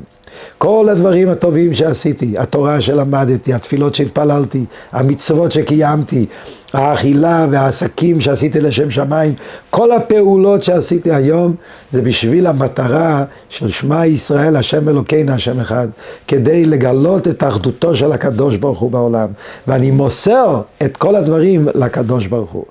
כל 0.58 0.88
הדברים 0.92 1.30
הטובים 1.30 1.74
שעשיתי, 1.74 2.38
התורה 2.38 2.82
שלמדתי, 2.82 3.54
התפילות 3.54 3.96
שהתפללתי, 3.96 4.66
המצוות 4.92 5.52
שקיימתי, 5.52 6.26
האכילה 6.74 7.46
והעסקים 7.52 8.22
שעשיתי 8.22 8.60
לשם 8.60 8.92
שמיים, 8.92 9.34
כל 9.70 9.92
הפעולות 9.92 10.64
שעשיתי 10.64 11.12
היום 11.12 11.56
זה 11.92 12.02
בשביל 12.02 12.48
המטרה 12.48 13.24
של 13.50 13.72
שמע 13.72 14.06
ישראל 14.06 14.56
השם 14.56 14.90
אלוקינו 14.90 15.32
השם 15.32 15.60
אחד, 15.60 15.88
כדי 16.28 16.66
לגלות 16.66 17.28
את 17.28 17.44
אחדותו 17.44 17.96
של 17.96 18.12
הקדוש 18.12 18.56
ברוך 18.56 18.80
הוא 18.80 18.92
בעולם. 18.92 19.28
ואני 19.68 19.92
מוסר 19.92 20.62
את 20.84 20.98
כל 20.98 21.16
הדברים 21.16 21.68
לקדוש 21.76 22.28
ברוך 22.28 22.52
הוא. 22.52 22.66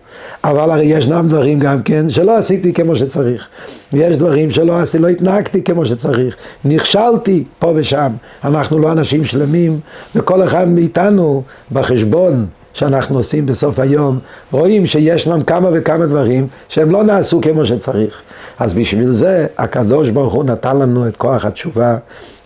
אבל 0.44 0.70
הרי 0.70 0.84
ישנם 0.84 1.24
דברים 1.28 1.58
גם 1.58 1.82
כן 1.82 2.08
שלא 2.08 2.36
עשיתי 2.36 2.72
כמו 2.72 2.96
שצריך. 2.96 3.48
יש 3.92 4.16
דברים 4.16 4.50
שלא 4.50 4.80
עשיתי, 4.80 5.02
לא 5.02 5.08
התנהגתי 5.08 5.62
כמו 5.62 5.86
שצריך. 5.86 6.36
נכשלתי 6.64 7.44
פה 7.58 7.72
ושם. 7.76 8.12
אנחנו 8.44 8.78
לא 8.78 8.92
אנשים 8.92 9.24
שלמים, 9.24 9.80
וכל 10.14 10.44
אחד 10.44 10.68
מאיתנו 10.68 11.42
בחשבון 11.72 12.46
שאנחנו 12.76 13.16
עושים 13.16 13.46
בסוף 13.46 13.78
היום, 13.78 14.18
רואים 14.52 14.86
שיש 14.86 15.28
לנו 15.28 15.46
כמה 15.46 15.68
וכמה 15.72 16.06
דברים 16.06 16.46
שהם 16.68 16.90
לא 16.90 17.04
נעשו 17.04 17.40
כמו 17.40 17.64
שצריך. 17.64 18.22
אז 18.58 18.74
בשביל 18.74 19.10
זה 19.10 19.46
הקדוש 19.58 20.08
ברוך 20.08 20.32
הוא 20.32 20.44
נתן 20.44 20.76
לנו 20.76 21.08
את 21.08 21.16
כוח 21.16 21.44
התשובה, 21.44 21.96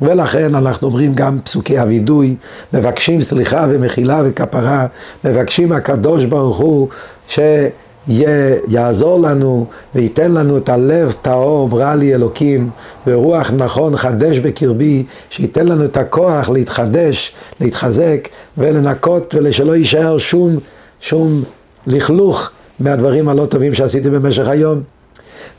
ולכן 0.02 0.54
אנחנו 0.54 0.88
אומרים 0.88 1.14
גם 1.14 1.38
פסוקי 1.44 1.78
הווידוי, 1.78 2.34
מבקשים 2.72 3.22
סליחה 3.22 3.66
ומחילה 3.70 4.22
וכפרה, 4.24 4.86
מבקשים 5.24 5.72
הקדוש 5.72 6.24
ברוך 6.24 6.56
הוא 6.56 6.88
ש... 7.28 7.38
יעזור 8.08 9.20
לנו 9.20 9.66
וייתן 9.94 10.32
לנו 10.32 10.56
את 10.56 10.68
הלב 10.68 11.14
טהור 11.22 11.68
ברא 11.68 11.94
לי 11.94 12.14
אלוקים 12.14 12.70
ורוח 13.06 13.50
נכון 13.50 13.96
חדש 13.96 14.38
בקרבי 14.38 15.04
שייתן 15.30 15.68
לנו 15.68 15.84
את 15.84 15.96
הכוח 15.96 16.48
להתחדש, 16.48 17.32
להתחזק 17.60 18.28
ולנקות 18.58 19.34
ושלא 19.42 19.76
יישאר 19.76 20.18
שום, 20.18 20.56
שום 21.00 21.42
לכלוך 21.86 22.50
מהדברים 22.80 23.28
הלא 23.28 23.46
טובים 23.46 23.74
שעשיתי 23.74 24.10
במשך 24.10 24.48
היום. 24.48 24.99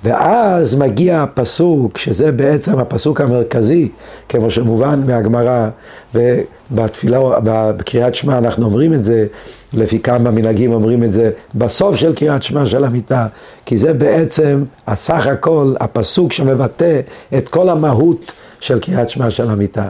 ואז 0.03 0.75
מגיע 0.75 1.23
הפסוק, 1.23 1.97
שזה 1.97 2.31
בעצם 2.31 2.79
הפסוק 2.79 3.21
המרכזי, 3.21 3.89
כמו 4.29 4.49
שמובן 4.49 5.01
מהגמרא, 5.07 5.69
ובתפילה, 6.15 7.19
בקריאת 7.43 8.15
שמע 8.15 8.37
אנחנו 8.37 8.65
אומרים 8.65 8.93
את 8.93 9.03
זה, 9.03 9.27
לפי 9.73 9.99
כמה 9.99 10.31
מנהגים 10.31 10.73
אומרים 10.73 11.03
את 11.03 11.13
זה 11.13 11.31
בסוף 11.55 11.95
של 11.95 12.15
קריאת 12.15 12.43
שמע 12.43 12.65
של 12.65 12.83
המיטה, 12.83 13.27
כי 13.65 13.77
זה 13.77 13.93
בעצם 13.93 14.63
הסך 14.87 15.27
הכל, 15.27 15.73
הפסוק 15.79 16.33
שמבטא 16.33 16.99
את 17.37 17.49
כל 17.49 17.69
המהות 17.69 18.33
של 18.59 18.79
קריאת 18.79 19.09
שמע 19.09 19.29
של 19.29 19.49
המיטה. 19.49 19.89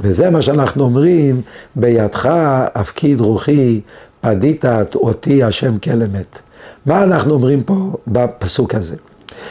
וזה 0.00 0.30
מה 0.30 0.42
שאנחנו 0.42 0.84
אומרים, 0.84 1.42
בידך 1.76 2.28
הפקיד 2.74 3.20
רוחי, 3.20 3.80
פדית 4.20 4.64
אותי 4.94 5.42
השם 5.42 5.78
כלמת. 5.78 6.38
מה 6.86 7.02
אנחנו 7.02 7.34
אומרים 7.34 7.62
פה 7.62 7.92
בפסוק 8.06 8.74
הזה? 8.74 8.96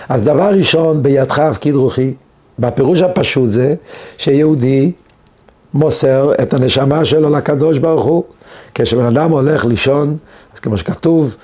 אז 0.09 0.23
דבר 0.23 0.49
ראשון, 0.49 1.03
בידך 1.03 1.39
הפקיד 1.39 1.75
רוחי, 1.75 2.13
בפירוש 2.59 3.01
הפשוט 3.01 3.49
זה 3.49 3.75
שיהודי 4.17 4.91
מוסר 5.73 6.31
את 6.41 6.53
הנשמה 6.53 7.05
שלו 7.05 7.29
לקדוש 7.29 7.77
ברוך 7.77 8.05
הוא. 8.05 8.23
כשבן 8.75 9.05
אדם 9.05 9.31
הולך 9.31 9.65
לישון, 9.65 10.17
אז 10.53 10.59
כמו 10.59 10.77
שכתוב, 10.77 11.35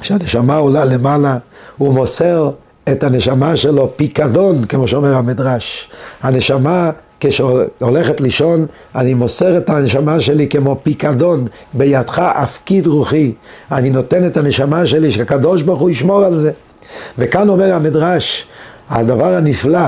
כשהנשמה 0.00 0.56
עולה 0.56 0.84
למעלה, 0.84 1.38
הוא 1.78 1.94
מוסר 1.94 2.50
את 2.88 3.04
הנשמה 3.04 3.56
שלו 3.56 3.92
פיקדון, 3.96 4.64
כמו 4.64 4.88
שאומר 4.88 5.14
המדרש. 5.14 5.88
הנשמה, 6.22 6.90
כשהולכת 7.20 8.20
לישון, 8.20 8.66
אני 8.94 9.14
מוסר 9.14 9.58
את 9.58 9.70
הנשמה 9.70 10.20
שלי 10.20 10.48
כמו 10.48 10.76
פיקדון, 10.82 11.46
בידך 11.72 12.18
הפקיד 12.18 12.86
רוחי. 12.86 13.32
אני 13.72 13.90
נותן 13.90 14.26
את 14.26 14.36
הנשמה 14.36 14.86
שלי, 14.86 15.12
שהקדוש 15.12 15.62
ברוך 15.62 15.80
הוא 15.80 15.90
ישמור 15.90 16.24
על 16.24 16.38
זה. 16.38 16.50
וכאן 17.18 17.48
אומר 17.48 17.74
המדרש, 17.74 18.46
הדבר 18.90 19.34
הנפלא, 19.34 19.86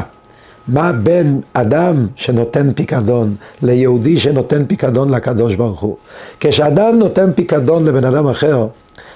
מה 0.69 0.93
בין 0.93 1.41
אדם 1.53 1.95
שנותן 2.17 2.73
פיקדון 2.73 3.35
ליהודי 3.63 4.19
שנותן 4.19 4.65
פיקדון 4.67 5.11
לקדוש 5.11 5.55
ברוך 5.55 5.81
הוא. 5.81 5.97
כשאדם 6.41 6.99
נותן 6.99 7.33
פיקדון 7.35 7.85
לבן 7.85 8.05
אדם 8.05 8.29
אחר, 8.29 8.67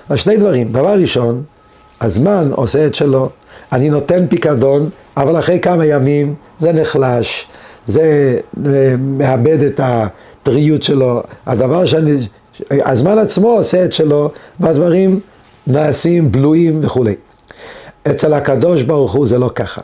אז 0.08 0.18
שני 0.18 0.36
דברים. 0.36 0.72
דבר 0.72 0.94
ראשון, 0.94 1.42
הזמן 2.00 2.50
עושה 2.52 2.86
את 2.86 2.94
שלו. 2.94 3.28
אני 3.72 3.90
נותן 3.90 4.26
פיקדון, 4.26 4.90
אבל 5.16 5.38
אחרי 5.38 5.60
כמה 5.60 5.86
ימים 5.86 6.34
זה 6.58 6.72
נחלש, 6.72 7.46
זה 7.86 8.02
אה, 8.66 8.94
מאבד 8.98 9.62
את 9.62 9.80
הטריות 9.82 10.82
שלו, 10.82 11.22
הדבר 11.46 11.84
שאני, 11.84 12.16
הזמן 12.70 13.18
עצמו 13.18 13.48
עושה 13.48 13.84
את 13.84 13.92
שלו, 13.92 14.30
והדברים 14.60 15.20
נעשים 15.66 16.32
בלויים 16.32 16.80
וכולי. 16.82 17.14
אצל 18.10 18.34
הקדוש 18.34 18.82
ברוך 18.82 19.12
הוא 19.12 19.26
זה 19.26 19.38
לא 19.38 19.50
ככה. 19.54 19.80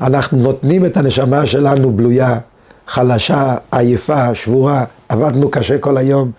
אנחנו 0.00 0.38
נותנים 0.38 0.86
את 0.86 0.96
הנשמה 0.96 1.46
שלנו 1.46 1.92
בלויה, 1.92 2.38
חלשה, 2.86 3.56
עייפה, 3.72 4.34
שבורה, 4.34 4.84
עבדנו 5.08 5.50
קשה 5.50 5.78
כל 5.78 5.96
היום, 5.96 6.30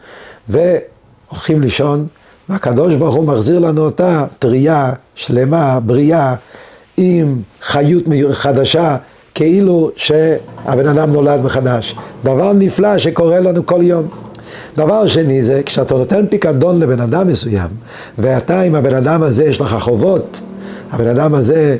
והולכים 0.48 1.62
לישון, 1.62 2.08
והקדוש 2.50 2.96
ברוך 2.96 3.16
הוא 3.16 3.26
מחזיר 3.28 3.60
לנו 3.60 3.82
אותה 3.82 4.26
טרייה, 4.40 4.94
שלמה, 5.16 5.80
בריאה, 5.80 6.36
עם 6.98 7.42
חיות 7.62 8.04
חדשה, 8.32 8.98
כאילו 9.36 9.92
שהבן 9.96 10.88
אדם 10.88 11.10
נולד 11.10 11.42
מחדש. 11.42 11.96
דבר 12.24 12.54
נפלא 12.54 12.98
שקורה 12.98 13.40
לנו 13.40 13.66
כל 13.66 13.80
יום. 13.82 14.08
דבר 14.78 15.08
שני 15.08 15.42
זה, 15.42 15.62
כשאתה 15.66 15.94
נותן 15.98 16.26
פיקדון 16.30 16.80
לבן 16.80 17.02
אדם 17.02 17.28
מסוים, 17.28 17.70
ואתה 18.18 18.62
עם 18.62 18.76
הבן 18.76 18.96
אדם 18.96 19.24
הזה 19.24 19.44
יש 19.44 19.62
לך 19.62 19.76
חובות, 19.80 20.40
הבן 20.94 21.08
אדם 21.08 21.36
הזה 21.36 21.78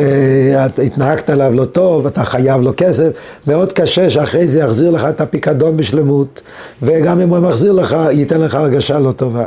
אה, 0.00 0.66
התנהגת 0.86 1.30
עליו 1.30 1.52
לא 1.54 1.64
טוב, 1.64 2.06
אתה 2.06 2.24
חייב 2.24 2.60
לו 2.60 2.72
כסף, 2.76 3.08
מאוד 3.46 3.72
קשה 3.72 4.10
שאחרי 4.10 4.48
זה 4.48 4.60
יחזיר 4.60 4.90
לך 4.90 5.04
את 5.04 5.20
הפיקדון 5.20 5.76
בשלמות, 5.76 6.42
וגם 6.82 7.20
אם 7.20 7.28
הוא 7.28 7.38
מחזיר 7.38 7.72
לך, 7.72 7.96
ייתן 8.10 8.40
לך 8.40 8.54
הרגשה 8.54 8.98
לא 8.98 9.12
טובה. 9.12 9.44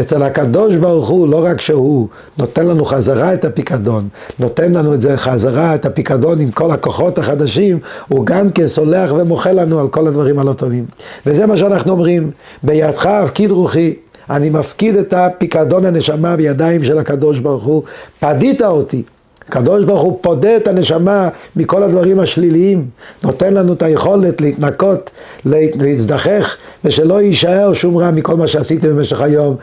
אצל 0.00 0.22
הקדוש 0.22 0.76
ברוך 0.76 1.08
הוא, 1.08 1.28
לא 1.28 1.44
רק 1.44 1.60
שהוא 1.60 2.08
נותן 2.38 2.66
לנו 2.66 2.84
חזרה 2.84 3.34
את 3.34 3.44
הפיקדון, 3.44 4.08
נותן 4.38 4.72
לנו 4.72 4.94
את 4.94 5.00
זה 5.00 5.16
חזרה, 5.16 5.74
את 5.74 5.86
הפיקדון 5.86 6.40
עם 6.40 6.50
כל 6.50 6.70
הכוחות 6.70 7.18
החדשים, 7.18 7.78
הוא 8.08 8.26
גם 8.26 8.50
כן 8.50 8.66
סולח 8.66 9.12
ומוחל 9.12 9.52
לנו 9.52 9.80
על 9.80 9.88
כל 9.88 10.06
הדברים 10.06 10.38
הלא 10.38 10.52
טובים. 10.52 10.86
וזה 11.26 11.46
מה 11.46 11.56
שאנחנו 11.56 11.92
אומרים, 11.92 12.30
בידך 12.62 13.06
הפקיד 13.06 13.50
רוחי. 13.50 13.94
אני 14.30 14.50
מפקיד 14.50 14.96
את 14.96 15.12
הפיקדון 15.12 15.84
הנשמה 15.84 16.36
בידיים 16.36 16.84
של 16.84 16.98
הקדוש 16.98 17.38
ברוך 17.38 17.64
הוא, 17.64 17.82
פדית 18.20 18.62
אותי. 18.62 19.02
הקדוש 19.48 19.84
ברוך 19.84 20.00
הוא 20.00 20.18
פודה 20.20 20.56
את 20.56 20.68
הנשמה 20.68 21.28
מכל 21.56 21.82
הדברים 21.82 22.20
השליליים, 22.20 22.86
נותן 23.22 23.54
לנו 23.54 23.72
את 23.72 23.82
היכולת 23.82 24.40
להתנקות, 24.40 25.10
להזדחך, 25.44 26.56
ושלא 26.84 27.22
יישאר 27.22 27.72
שום 27.72 27.96
רע 27.96 28.10
מכל 28.10 28.36
מה 28.36 28.46
שעשיתי 28.46 28.88
במשך 28.88 29.20
היום, 29.20 29.56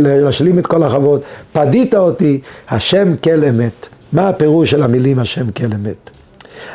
להשלים 0.00 0.58
את 0.58 0.66
כל 0.66 0.82
החוות. 0.82 1.22
פדית 1.52 1.94
אותי, 1.94 2.40
השם 2.68 3.16
כל 3.16 3.44
אמת. 3.44 3.88
מה 4.12 4.28
הפירוש 4.28 4.70
של 4.70 4.82
המילים 4.82 5.18
השם 5.18 5.50
כל 5.50 5.64
אמת? 5.64 6.10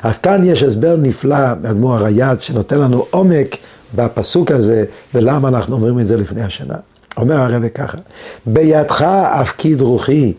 אז 0.04 0.18
כאן 0.18 0.42
יש 0.44 0.64
הסבר 0.64 0.96
נפלא 1.00 1.38
מאדמו"ר 1.62 1.96
הרייץ 1.96 2.42
שנותן 2.42 2.78
לנו 2.78 3.06
עומק 3.10 3.58
בפסוק 3.96 4.52
הזה, 4.52 4.86
ולמה 5.14 5.48
אנחנו 5.48 5.76
אומרים 5.76 6.00
את 6.00 6.08
זה 6.08 6.18
לפני 6.18 6.42
השנה. 6.42 6.76
אומר 7.18 7.36
הרב 7.36 7.68
ככה, 7.68 7.98
בידך 8.46 9.02
הפקיד 9.32 9.82
רוחי. 9.82 10.34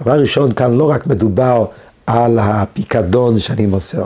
דבר 0.00 0.20
ראשון, 0.20 0.52
כאן 0.52 0.74
לא 0.74 0.90
רק 0.90 1.06
מדובר 1.06 1.64
על 2.06 2.38
הפיקדון 2.38 3.38
שאני 3.38 3.66
מוסר, 3.66 4.04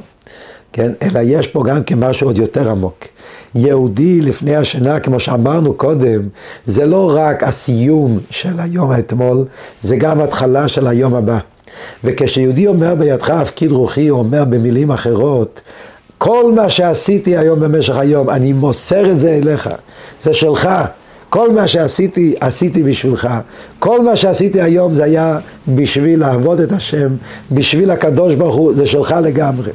כן? 0.72 0.92
אלא 1.02 1.20
יש 1.22 1.46
פה 1.46 1.64
גם 1.64 1.84
כמשהו 1.84 2.26
עוד 2.26 2.38
יותר 2.38 2.70
עמוק. 2.70 3.04
יהודי 3.54 4.20
לפני 4.20 4.56
השנה, 4.56 5.00
כמו 5.00 5.20
שאמרנו 5.20 5.74
קודם, 5.74 6.20
זה 6.64 6.86
לא 6.86 7.12
רק 7.16 7.42
הסיום 7.42 8.18
של 8.30 8.60
היום 8.60 8.90
האתמול, 8.90 9.44
זה 9.80 9.96
גם 9.96 10.20
התחלה 10.20 10.68
של 10.68 10.86
היום 10.86 11.14
הבא. 11.14 11.38
וכשיהודי 12.04 12.66
אומר 12.66 12.94
בידך 12.94 13.30
הפקיד 13.30 13.72
רוחי, 13.72 14.08
הוא 14.08 14.18
אומר 14.18 14.44
במילים 14.44 14.90
אחרות, 14.90 15.60
כל 16.24 16.52
מה 16.52 16.70
שעשיתי 16.70 17.36
היום 17.36 17.60
במשך 17.60 17.96
היום, 17.96 18.30
אני 18.30 18.52
מוסר 18.52 19.10
את 19.10 19.20
זה 19.20 19.30
אליך, 19.42 19.70
זה 20.20 20.34
שלך. 20.34 20.68
כל 21.28 21.52
מה 21.52 21.68
שעשיתי, 21.68 22.34
עשיתי 22.40 22.82
בשבילך. 22.82 23.28
כל 23.78 24.04
מה 24.04 24.16
שעשיתי 24.16 24.62
היום 24.62 24.94
זה 24.94 25.04
היה 25.04 25.38
בשביל 25.68 26.20
לעבוד 26.20 26.60
את 26.60 26.72
השם, 26.72 27.08
בשביל 27.52 27.90
הקדוש 27.90 28.34
ברוך 28.34 28.54
הוא, 28.54 28.72
זה 28.74 28.86
שלך 28.86 29.14
לגמרי. 29.22 29.70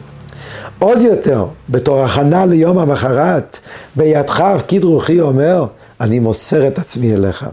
עוד 0.80 1.02
יותר, 1.02 1.46
בתור 1.70 2.04
הכנה 2.04 2.46
ליום 2.46 2.78
המחרת, 2.78 3.58
בידך 3.96 4.44
פקיד 4.60 4.84
רוחי 4.84 5.22
אומר, 5.22 5.66
אני 6.02 6.20
מוסר 6.20 6.68
את 6.68 6.80
עצמי 6.80 7.14
אליך. 7.14 7.46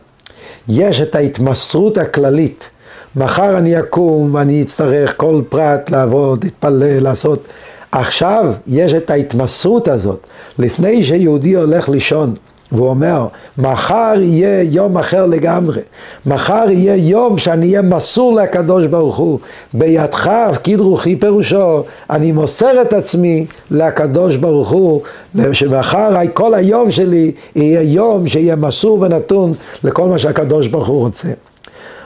יש 0.69 1.01
את 1.01 1.15
ההתמסרות 1.15 1.99
הכללית. 1.99 2.71
מחר 3.17 3.59
אני 3.59 3.81
אקום 3.81 4.35
ואני 4.35 4.63
אצטרך 4.63 5.15
כל 5.17 5.43
פרט 5.49 5.91
לעבוד, 5.91 6.45
להתפלל, 6.45 7.03
לעשות. 7.03 7.49
עכשיו 7.95 8.53
יש 8.67 8.95
את 8.95 9.11
ההתמסרות 9.11 9.89
הזאת. 9.89 10.27
לפני 10.59 11.05
שיהודי 11.05 11.55
הולך 11.55 11.89
לישון, 11.89 12.35
והוא 12.73 12.89
אומר, 12.89 13.27
מחר 13.59 14.15
יהיה 14.21 14.63
יום 14.63 14.99
אחר 14.99 15.27
לגמרי, 15.27 15.81
מחר 16.27 16.65
יהיה 16.71 16.97
יום 16.97 17.39
שאני 17.39 17.67
אהיה 17.67 17.83
מסור 17.83 18.35
לקדוש 18.35 18.87
ברוך 18.87 19.17
הוא, 19.17 19.39
בידך 19.75 20.27
הפקיד 20.27 20.81
רוחי 20.81 21.17
פירושו, 21.17 21.83
אני 22.11 22.33
מוסר 22.33 22.83
את 22.83 22.93
עצמי 22.93 23.47
לקדוש 23.71 24.37
ברוך 24.37 24.71
הוא, 24.71 25.01
שמחר 25.53 26.11
כל 26.35 26.55
היום 26.55 26.91
שלי 26.91 27.33
יהיה 27.57 27.83
יום 27.83 28.29
שיהיה 28.29 28.57
מסור 28.57 29.01
ונתון 29.01 29.53
לכל 29.85 30.09
מה 30.09 30.19
שהקדוש 30.19 30.67
ברוך 30.67 30.89
הוא 30.89 31.01
רוצה. 31.01 31.29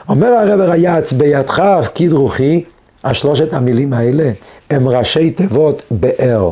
אומר 0.09 0.27
הרב 0.27 0.59
רייץ, 0.59 1.11
בידך 1.11 1.59
הפקיד 1.59 2.13
רוחי, 2.13 2.63
השלושת 3.03 3.53
המילים 3.53 3.93
האלה 3.93 4.31
הם 4.69 4.87
ראשי 4.87 5.31
תיבות 5.31 5.83
באר. 5.91 6.51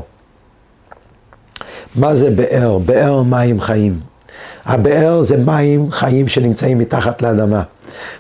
מה 1.95 2.15
זה 2.15 2.29
באר? 2.29 2.77
באר 2.77 3.23
מים 3.23 3.60
חיים. 3.60 3.99
הבאר 4.65 5.23
זה 5.23 5.38
מים 5.38 5.91
חיים 5.91 6.27
שנמצאים 6.27 6.77
מתחת 6.77 7.21
לאדמה. 7.21 7.63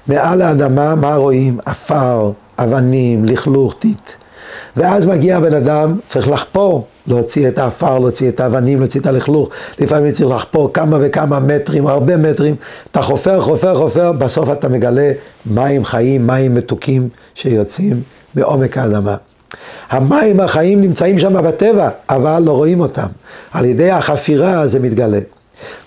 מעל 0.07 0.41
האדמה, 0.41 0.95
מה 0.95 1.15
רואים? 1.15 1.57
עפר, 1.65 2.31
אבנים, 2.59 3.25
לכלוך, 3.25 3.75
טיט. 3.79 4.11
ואז 4.77 5.05
מגיע 5.05 5.37
הבן 5.37 5.53
אדם, 5.53 5.99
צריך 6.07 6.27
לחפור, 6.27 6.85
להוציא 7.07 7.47
את 7.47 7.57
העפר, 7.57 7.99
להוציא 7.99 8.29
את 8.29 8.39
האבנים, 8.39 8.79
להוציא 8.79 8.99
את 8.99 9.05
הלכלוך. 9.05 9.49
לפעמים 9.79 10.11
צריך 10.11 10.29
לחפור 10.29 10.73
כמה 10.73 10.97
וכמה 11.01 11.39
מטרים, 11.39 11.87
הרבה 11.87 12.17
מטרים. 12.17 12.55
אתה 12.91 13.01
חופר, 13.01 13.41
חופר, 13.41 13.75
חופר, 13.75 14.11
בסוף 14.11 14.49
אתה 14.49 14.69
מגלה 14.69 15.11
מים 15.45 15.85
חיים, 15.85 16.27
מים 16.27 16.55
מתוקים 16.55 17.09
שיוצאים 17.35 18.01
מעומק 18.35 18.77
האדמה. 18.77 19.15
המים 19.89 20.39
החיים 20.39 20.81
נמצאים 20.81 21.19
שם 21.19 21.33
בטבע, 21.43 21.89
אבל 22.09 22.41
לא 22.45 22.51
רואים 22.51 22.79
אותם. 22.79 23.07
על 23.51 23.65
ידי 23.65 23.91
החפירה 23.91 24.67
זה 24.67 24.79
מתגלה. 24.79 25.19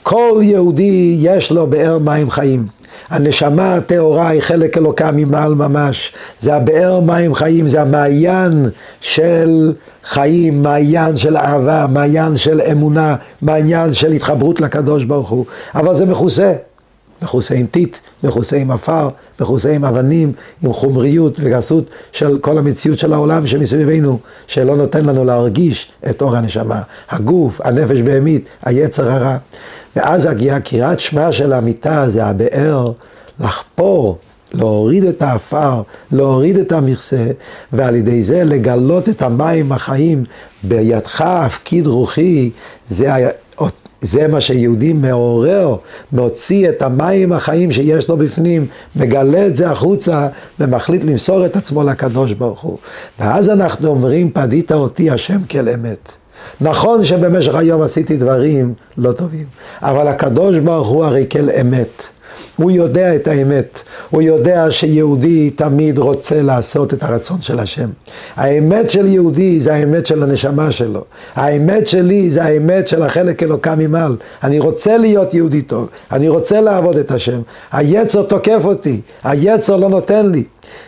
כל 0.03 0.41
יהודי 0.43 1.17
יש 1.21 1.53
לו 1.53 1.67
באר 1.67 1.99
מים 1.99 2.31
חיים. 2.31 2.67
הנשמה 3.11 3.75
הטהורה 3.75 4.29
היא 4.29 4.41
חלק 4.41 4.79
אלוקה 4.79 5.11
ממעל 5.13 5.55
ממש. 5.55 6.13
זה 6.41 6.55
הבאר 6.55 7.01
מים 7.01 7.35
חיים, 7.35 7.69
זה 7.69 7.83
המעיין 7.83 8.67
של 9.01 9.73
חיים, 10.05 10.63
מעיין 10.63 11.17
של 11.17 11.37
אהבה, 11.37 11.87
מעיין 11.93 12.37
של 12.37 12.61
אמונה, 12.61 13.17
מעיין 13.43 13.93
של 13.93 14.13
התחברות 14.13 14.61
לקדוש 14.61 15.05
ברוך 15.05 15.29
הוא. 15.29 15.45
אבל 15.75 15.95
זה 15.95 16.07
מכוסה. 16.07 16.53
מכוסה 17.23 17.55
עם 17.55 17.67
טיט, 17.67 17.99
מכוסה 18.25 18.57
עם 18.57 18.71
עפר, 18.71 19.09
מכוסה 19.41 19.73
עם 19.73 19.85
אבנים, 19.85 20.33
עם 20.63 20.73
חומריות 20.73 21.37
וגסות 21.41 21.91
של 22.13 22.39
כל 22.39 22.59
המציאות 22.59 22.99
של 22.99 23.13
העולם 23.13 23.47
שמסביבנו, 23.47 24.19
שלא 24.47 24.77
נותן 24.77 25.05
לנו 25.05 25.25
להרגיש 25.25 25.93
את 26.11 26.23
אור 26.23 26.37
הנשמה. 26.37 26.83
הגוף, 27.11 27.61
הנפש 27.61 28.01
בהמית, 28.01 28.45
היצר 28.63 29.11
הרע. 29.11 29.37
ואז 29.97 30.27
הגיעה 30.27 30.61
קריאת 30.61 31.01
שמע 31.01 31.33
של 31.33 31.53
המיטה, 31.53 32.11
זה 32.11 32.25
הבאר, 32.25 32.93
לחפור, 33.41 34.19
להוריד 34.53 35.05
את 35.05 35.23
האפר, 35.23 35.83
להוריד 36.13 36.59
את 36.59 36.73
המכסה, 36.73 37.27
ועל 37.73 37.97
ידי 37.97 38.23
זה 38.23 38.45
לגלות 38.45 39.09
את 39.09 39.23
המים 39.23 39.73
החיים 39.73 40.25
בידך 40.63 41.21
הפקיד 41.21 41.87
רוחי, 41.87 42.51
זה 42.87 43.15
זה 44.01 44.29
מה 44.29 44.41
שיהודי 44.41 44.93
מעורר, 44.93 45.77
מוציא 46.13 46.69
את 46.69 46.83
המים 46.83 47.33
החיים 47.33 47.73
שיש 47.73 48.09
לו 48.09 48.17
בפנים, 48.17 48.67
מגלה 48.97 49.47
את 49.47 49.57
זה 49.57 49.71
החוצה 49.71 50.29
ומחליט 50.61 51.05
למסור 51.05 51.47
את 51.47 51.57
עצמו 51.57 51.83
לקדוש 51.83 52.33
ברוך 52.33 52.61
הוא. 52.61 52.79
ואז 53.19 53.51
אנחנו 53.51 53.89
אומרים, 53.89 54.31
פדית 54.31 54.73
אותי 54.73 55.11
השם 55.11 55.39
כל 55.51 55.69
אמת. 55.69 56.13
נכון 56.61 57.05
שבמשך 57.05 57.55
היום 57.55 57.83
עשיתי 57.83 58.17
דברים 58.17 58.75
לא 58.99 59.13
טובים, 59.13 59.47
אבל 59.83 60.09
הקדוש 60.09 60.59
ברוך 60.59 60.89
הוא 60.89 61.05
הרי 61.05 61.27
כל 61.31 61.51
אמת. 61.61 62.03
הוא 62.61 62.71
יודע 62.71 63.15
את 63.15 63.29
האמת, 63.29 63.83
הוא 64.11 64.23
יודע 64.23 64.71
שיהודי 64.71 65.51
תמיד 65.51 65.99
רוצה 65.99 66.43
לעשות 66.43 66.95
את 66.95 67.03
הרצון 67.03 67.43
של 67.43 67.59
השם. 67.59 67.89
האמת 68.37 68.91
של 68.91 69.07
יהודי 69.07 69.61
זה 69.61 69.75
האמת 69.75 70.07
של 70.07 70.23
הנשמה 70.23 70.73
שלו. 70.73 71.05
האמת 71.35 71.87
שלי 71.87 72.31
זה 72.31 72.45
האמת 72.45 72.89
של 72.89 73.03
החלק 73.03 73.43
אלוקה 73.43 73.75
ממעל. 73.75 74.17
אני 74.45 74.59
רוצה 74.59 74.97
להיות 74.97 75.35
יהודי 75.35 75.63
טוב, 75.63 75.89
אני 76.13 76.29
רוצה 76.29 76.61
לעבוד 76.61 76.97
את 76.97 77.11
השם. 77.11 77.41
היצר 77.73 78.23
תוקף 78.23 78.61
אותי, 78.65 79.01
היצר 79.25 79.77
לא 79.77 79.89
נותן 79.89 80.31
לי. 80.31 80.45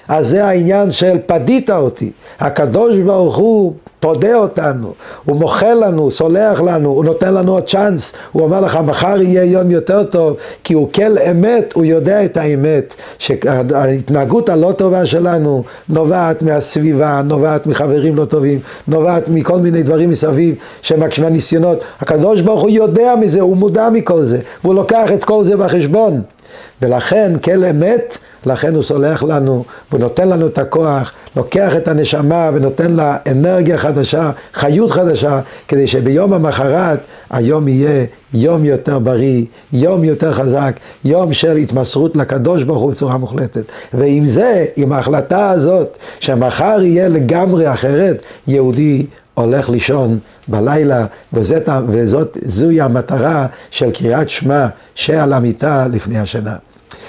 אז 0.08 0.28
זה 0.28 0.44
העניין 0.44 0.90
של 0.90 1.18
פדית 1.26 1.70
אותי. 1.70 2.10
הקדוש 2.40 2.98
ברוך 2.98 3.36
הוא 3.36 3.74
פודה 4.02 4.34
אותנו, 4.34 4.94
הוא 5.24 5.36
מוחל 5.36 5.74
לנו, 5.86 6.10
סולח 6.10 6.60
לנו, 6.60 6.90
הוא 6.90 7.04
נותן 7.04 7.34
לנו 7.34 7.52
עוד 7.52 7.66
צ'אנס, 7.66 8.12
הוא 8.32 8.42
אומר 8.42 8.60
לך 8.60 8.78
מחר 8.86 9.22
יהיה 9.22 9.44
יום 9.44 9.70
יותר 9.70 10.02
טוב, 10.04 10.36
כי 10.64 10.74
הוא 10.74 10.88
כל 10.92 11.18
אמת, 11.30 11.72
הוא 11.72 11.84
יודע 11.84 12.24
את 12.24 12.36
האמת, 12.36 12.94
שההתנהגות 13.18 14.48
הלא 14.48 14.72
טובה 14.72 15.06
שלנו 15.06 15.64
נובעת 15.88 16.42
מהסביבה, 16.42 17.22
נובעת 17.24 17.66
מחברים 17.66 18.16
לא 18.16 18.24
טובים, 18.24 18.60
נובעת 18.88 19.22
מכל 19.28 19.58
מיני 19.58 19.82
דברים 19.82 20.10
מסביב, 20.10 20.54
מהניסיונות, 21.18 21.78
הקדוש 22.00 22.40
ברוך 22.40 22.62
הוא 22.62 22.70
יודע 22.70 23.14
מזה, 23.20 23.40
הוא 23.40 23.56
מודע 23.56 23.88
מכל 23.90 24.22
זה, 24.22 24.38
והוא 24.64 24.74
לוקח 24.74 25.12
את 25.14 25.24
כל 25.24 25.44
זה 25.44 25.56
בחשבון. 25.56 26.22
ולכן 26.82 27.32
כל 27.44 27.64
אמת, 27.64 28.18
לכן 28.46 28.74
הוא 28.74 28.82
סולח 28.82 29.22
לנו, 29.22 29.64
והוא 29.90 30.00
נותן 30.00 30.28
לנו 30.28 30.46
את 30.46 30.58
הכוח, 30.58 31.12
לוקח 31.36 31.76
את 31.76 31.88
הנשמה 31.88 32.50
ונותן 32.54 32.92
לה 32.92 33.16
אנרגיה 33.30 33.78
חדשה, 33.78 34.30
חיות 34.54 34.90
חדשה, 34.90 35.40
כדי 35.68 35.86
שביום 35.86 36.32
המחרת 36.32 37.00
היום 37.30 37.68
יהיה 37.68 38.06
יום 38.34 38.64
יותר 38.64 38.98
בריא, 38.98 39.44
יום 39.72 40.04
יותר 40.04 40.32
חזק, 40.32 40.80
יום 41.04 41.32
של 41.32 41.56
התמסרות 41.56 42.16
לקדוש 42.16 42.62
ברוך 42.62 42.82
הוא 42.82 42.90
בצורה 42.90 43.16
מוחלטת. 43.16 43.64
ועם 43.94 44.26
זה, 44.26 44.66
עם 44.76 44.92
ההחלטה 44.92 45.50
הזאת, 45.50 45.98
שמחר 46.20 46.82
יהיה 46.82 47.08
לגמרי 47.08 47.72
אחרת, 47.72 48.22
יהודי 48.46 49.06
הולך 49.34 49.70
לישון 49.70 50.18
בלילה, 50.48 51.06
וזאת, 51.32 51.68
וזוהי 51.88 52.80
המטרה 52.80 53.46
של 53.70 53.90
קריאת 53.90 54.30
שמע 54.30 54.66
שעל 54.94 55.32
המיטה 55.32 55.86
לפני 55.88 56.18
השינה. 56.18 56.56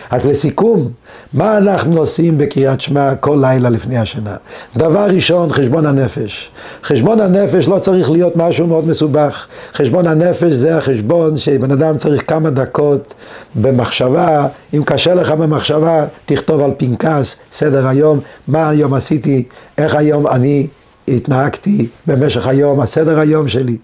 אז 0.10 0.26
לסיכום, 0.26 0.89
מה 1.34 1.58
אנחנו 1.58 1.98
עושים 1.98 2.38
בקריאת 2.38 2.82
שמע 2.82 3.16
כל 3.16 3.38
לילה 3.42 3.70
לפני 3.70 3.98
השינה? 3.98 4.36
דבר 4.78 5.06
ראשון, 5.06 5.50
חשבון 5.50 5.86
הנפש. 5.86 6.50
חשבון 6.84 7.20
הנפש 7.20 7.68
לא 7.68 7.80
צריך 7.80 8.12
להיות 8.12 8.36
משהו 8.36 8.68
מאוד 8.68 8.88
מסובך. 8.88 9.48
חשבון 9.74 10.08
הנפש 10.08 10.52
זה 10.52 10.78
החשבון 10.78 11.38
שבן 11.38 11.72
אדם 11.72 11.98
צריך 11.98 12.30
כמה 12.30 12.50
דקות 12.50 13.13
במחשבה, 13.56 14.48
אם 14.74 14.84
קשה 14.86 15.13
לך 15.13 15.32
במחשבה, 15.32 16.06
תכתוב 16.26 16.62
על 16.62 16.72
פנקס, 16.78 17.36
סדר 17.52 17.88
היום, 17.88 18.20
מה 18.48 18.70
היום 18.70 18.94
עשיתי, 18.94 19.44
איך 19.78 19.96
היום 19.96 20.28
אני 20.28 20.68
התנהגתי 21.08 21.88
במשך 22.08 22.48
היום, 22.48 22.80
הסדר 22.80 23.20
היום 23.20 23.48
שלי, 23.48 23.78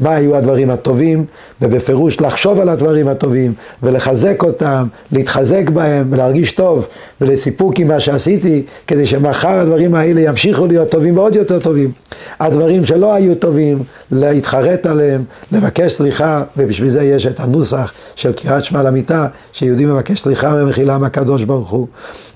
מה 0.00 0.14
היו 0.14 0.36
הדברים 0.36 0.70
הטובים, 0.70 1.24
ובפירוש 1.62 2.20
לחשוב 2.20 2.60
על 2.60 2.68
הדברים 2.68 3.08
הטובים, 3.08 3.52
ולחזק 3.82 4.42
אותם, 4.42 4.86
להתחזק 5.12 5.70
בהם, 5.70 6.06
ולהרגיש 6.10 6.52
טוב, 6.52 6.86
ולסיפוק 7.20 7.78
עם 7.78 7.88
מה 7.88 8.00
שעשיתי, 8.00 8.62
כדי 8.86 9.06
שמחר 9.06 9.58
הדברים 9.58 9.94
האלה 9.94 10.20
ימשיכו 10.20 10.66
להיות 10.66 10.90
טובים 10.90 11.18
ועוד 11.18 11.36
יותר 11.36 11.60
טובים. 11.60 11.92
הדברים 12.40 12.84
שלא 12.84 13.14
היו 13.14 13.34
טובים, 13.34 13.82
להתחרט 14.12 14.86
עליהם, 14.86 15.24
לבקש 15.52 15.92
סליחה, 15.92 16.42
ובשביל 16.56 16.88
זה 16.88 17.02
יש 17.02 17.26
את 17.26 17.40
הנוסח 17.40 17.92
של 18.14 18.32
קריאת 18.32 18.64
שמע 18.64 18.82
למיטה, 18.82 19.26
שיהודי 19.52 19.84
מבקש 19.86 20.20
סליחה 20.20 20.54
ומחילה 20.56 20.98
מהקדוש 20.98 21.44
ברוך 21.44 21.70
הוא. 21.70 21.86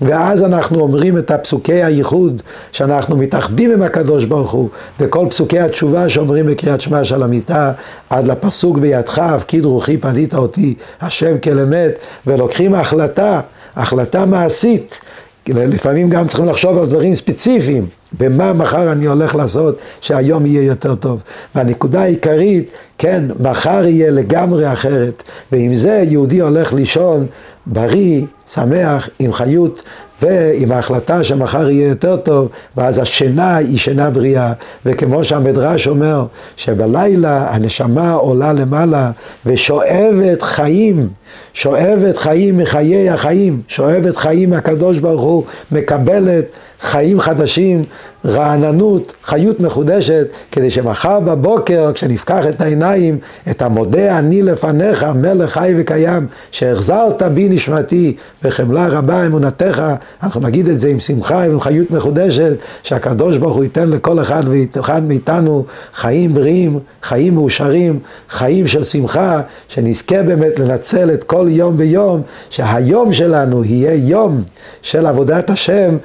ואז 0.01 0.43
אנחנו 0.43 0.79
אומרים 0.79 1.17
את 1.17 1.31
הפסוקי 1.31 1.83
הייחוד, 1.83 2.41
שאנחנו 2.71 3.17
מתאחדים 3.17 3.71
עם 3.71 3.81
הקדוש 3.81 4.25
ברוך 4.25 4.51
הוא, 4.51 4.69
וכל 4.99 5.25
פסוקי 5.29 5.59
התשובה 5.59 6.09
שאומרים 6.09 6.45
בקריאת 6.45 6.81
שמע 6.81 7.03
של 7.03 7.23
המיטה, 7.23 7.71
עד 8.09 8.27
לפסוק 8.27 8.77
בידך, 8.77 9.19
הפקיד 9.19 9.65
רוחי 9.65 9.97
פדית 9.97 10.35
אותי, 10.35 10.73
השם 11.01 11.37
כל 11.37 11.59
אמת, 11.59 11.91
ולוקחים 12.27 12.75
החלטה, 12.75 13.41
החלטה 13.75 14.25
מעשית. 14.25 14.99
לפעמים 15.47 16.09
גם 16.09 16.27
צריכים 16.27 16.45
לחשוב 16.45 16.77
על 16.77 16.85
דברים 16.87 17.15
ספציפיים, 17.15 17.87
במה 18.17 18.53
מחר 18.53 18.91
אני 18.91 19.05
הולך 19.05 19.35
לעשות 19.35 19.77
שהיום 20.01 20.45
יהיה 20.45 20.63
יותר 20.63 20.95
טוב. 20.95 21.21
והנקודה 21.55 22.01
העיקרית, 22.01 22.71
כן, 22.97 23.23
מחר 23.39 23.85
יהיה 23.85 24.11
לגמרי 24.11 24.73
אחרת, 24.73 25.23
ועם 25.51 25.75
זה 25.75 26.03
יהודי 26.07 26.39
הולך 26.41 26.73
לישון 26.73 27.25
בריא, 27.65 28.21
שמח, 28.47 29.09
עם 29.19 29.33
חיות. 29.33 29.83
ועם 30.21 30.71
ההחלטה 30.71 31.23
שמחר 31.23 31.69
יהיה 31.69 31.87
יותר 31.87 32.17
טוב, 32.17 32.49
ואז 32.77 32.99
השינה 32.99 33.55
היא 33.55 33.77
שינה 33.77 34.09
בריאה. 34.09 34.53
וכמו 34.85 35.23
שהמדרש 35.23 35.87
אומר, 35.87 36.25
שבלילה 36.57 37.47
הנשמה 37.49 38.13
עולה 38.13 38.53
למעלה 38.53 39.11
ושואבת 39.45 40.41
חיים, 40.41 41.09
שואבת 41.53 42.17
חיים 42.17 42.57
מחיי 42.57 43.09
החיים, 43.09 43.61
שואבת 43.67 44.17
חיים 44.17 44.49
מהקדוש 44.49 44.99
ברוך 44.99 45.21
הוא, 45.21 45.43
מקבלת 45.71 46.45
חיים 46.81 47.19
חדשים, 47.19 47.81
רעננות, 48.25 49.13
חיות 49.23 49.59
מחודשת, 49.59 50.27
כדי 50.51 50.69
שמחר 50.69 51.19
בבוקר, 51.19 51.91
כשנפקח 51.93 52.47
את 52.49 52.61
העיניים, 52.61 53.17
את 53.49 53.61
המודה 53.61 54.19
אני 54.19 54.41
לפניך, 54.41 55.03
מלך 55.03 55.51
חי 55.53 55.73
וקיים, 55.77 56.27
שהחזרת 56.51 57.23
בי 57.23 57.49
נשמתי, 57.49 58.15
בחמלה 58.43 58.87
רבה 58.87 59.25
אמונתך, 59.25 59.83
אנחנו 60.23 60.41
נגיד 60.41 60.69
את 60.69 60.79
זה 60.79 60.87
עם 60.87 60.99
שמחה 60.99 61.35
ועם 61.35 61.59
חיות 61.59 61.91
מחודשת, 61.91 62.53
שהקדוש 62.83 63.37
ברוך 63.37 63.55
הוא 63.55 63.63
ייתן 63.63 63.89
לכל 63.89 64.21
אחד 64.21 64.43
ואחד 64.47 65.03
מאיתנו 65.03 65.65
חיים 65.93 66.33
בריאים, 66.33 66.79
חיים 67.03 67.33
מאושרים, 67.33 67.99
חיים 68.29 68.67
של 68.67 68.83
שמחה, 68.83 69.41
שנזכה 69.67 70.23
באמת 70.23 70.59
לנצל 70.59 71.13
את 71.13 71.23
כל 71.23 71.47
יום 71.49 71.77
ביום, 71.77 72.21
שהיום 72.49 73.13
שלנו 73.13 73.63
יהיה 73.63 73.93
יום 74.09 74.43
של 74.81 75.05
עבודת 75.05 75.49
השם, 75.49 75.97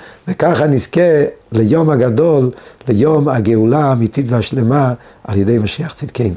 וככה 0.60 0.72
נזכה 0.72 1.00
ליום 1.52 1.90
הגדול, 1.90 2.50
ליום 2.88 3.28
הגאולה 3.28 3.78
האמיתית 3.78 4.30
והשלמה 4.30 4.94
על 5.24 5.38
ידי 5.38 5.58
משיח 5.58 5.94
צדקנו. 5.94 6.34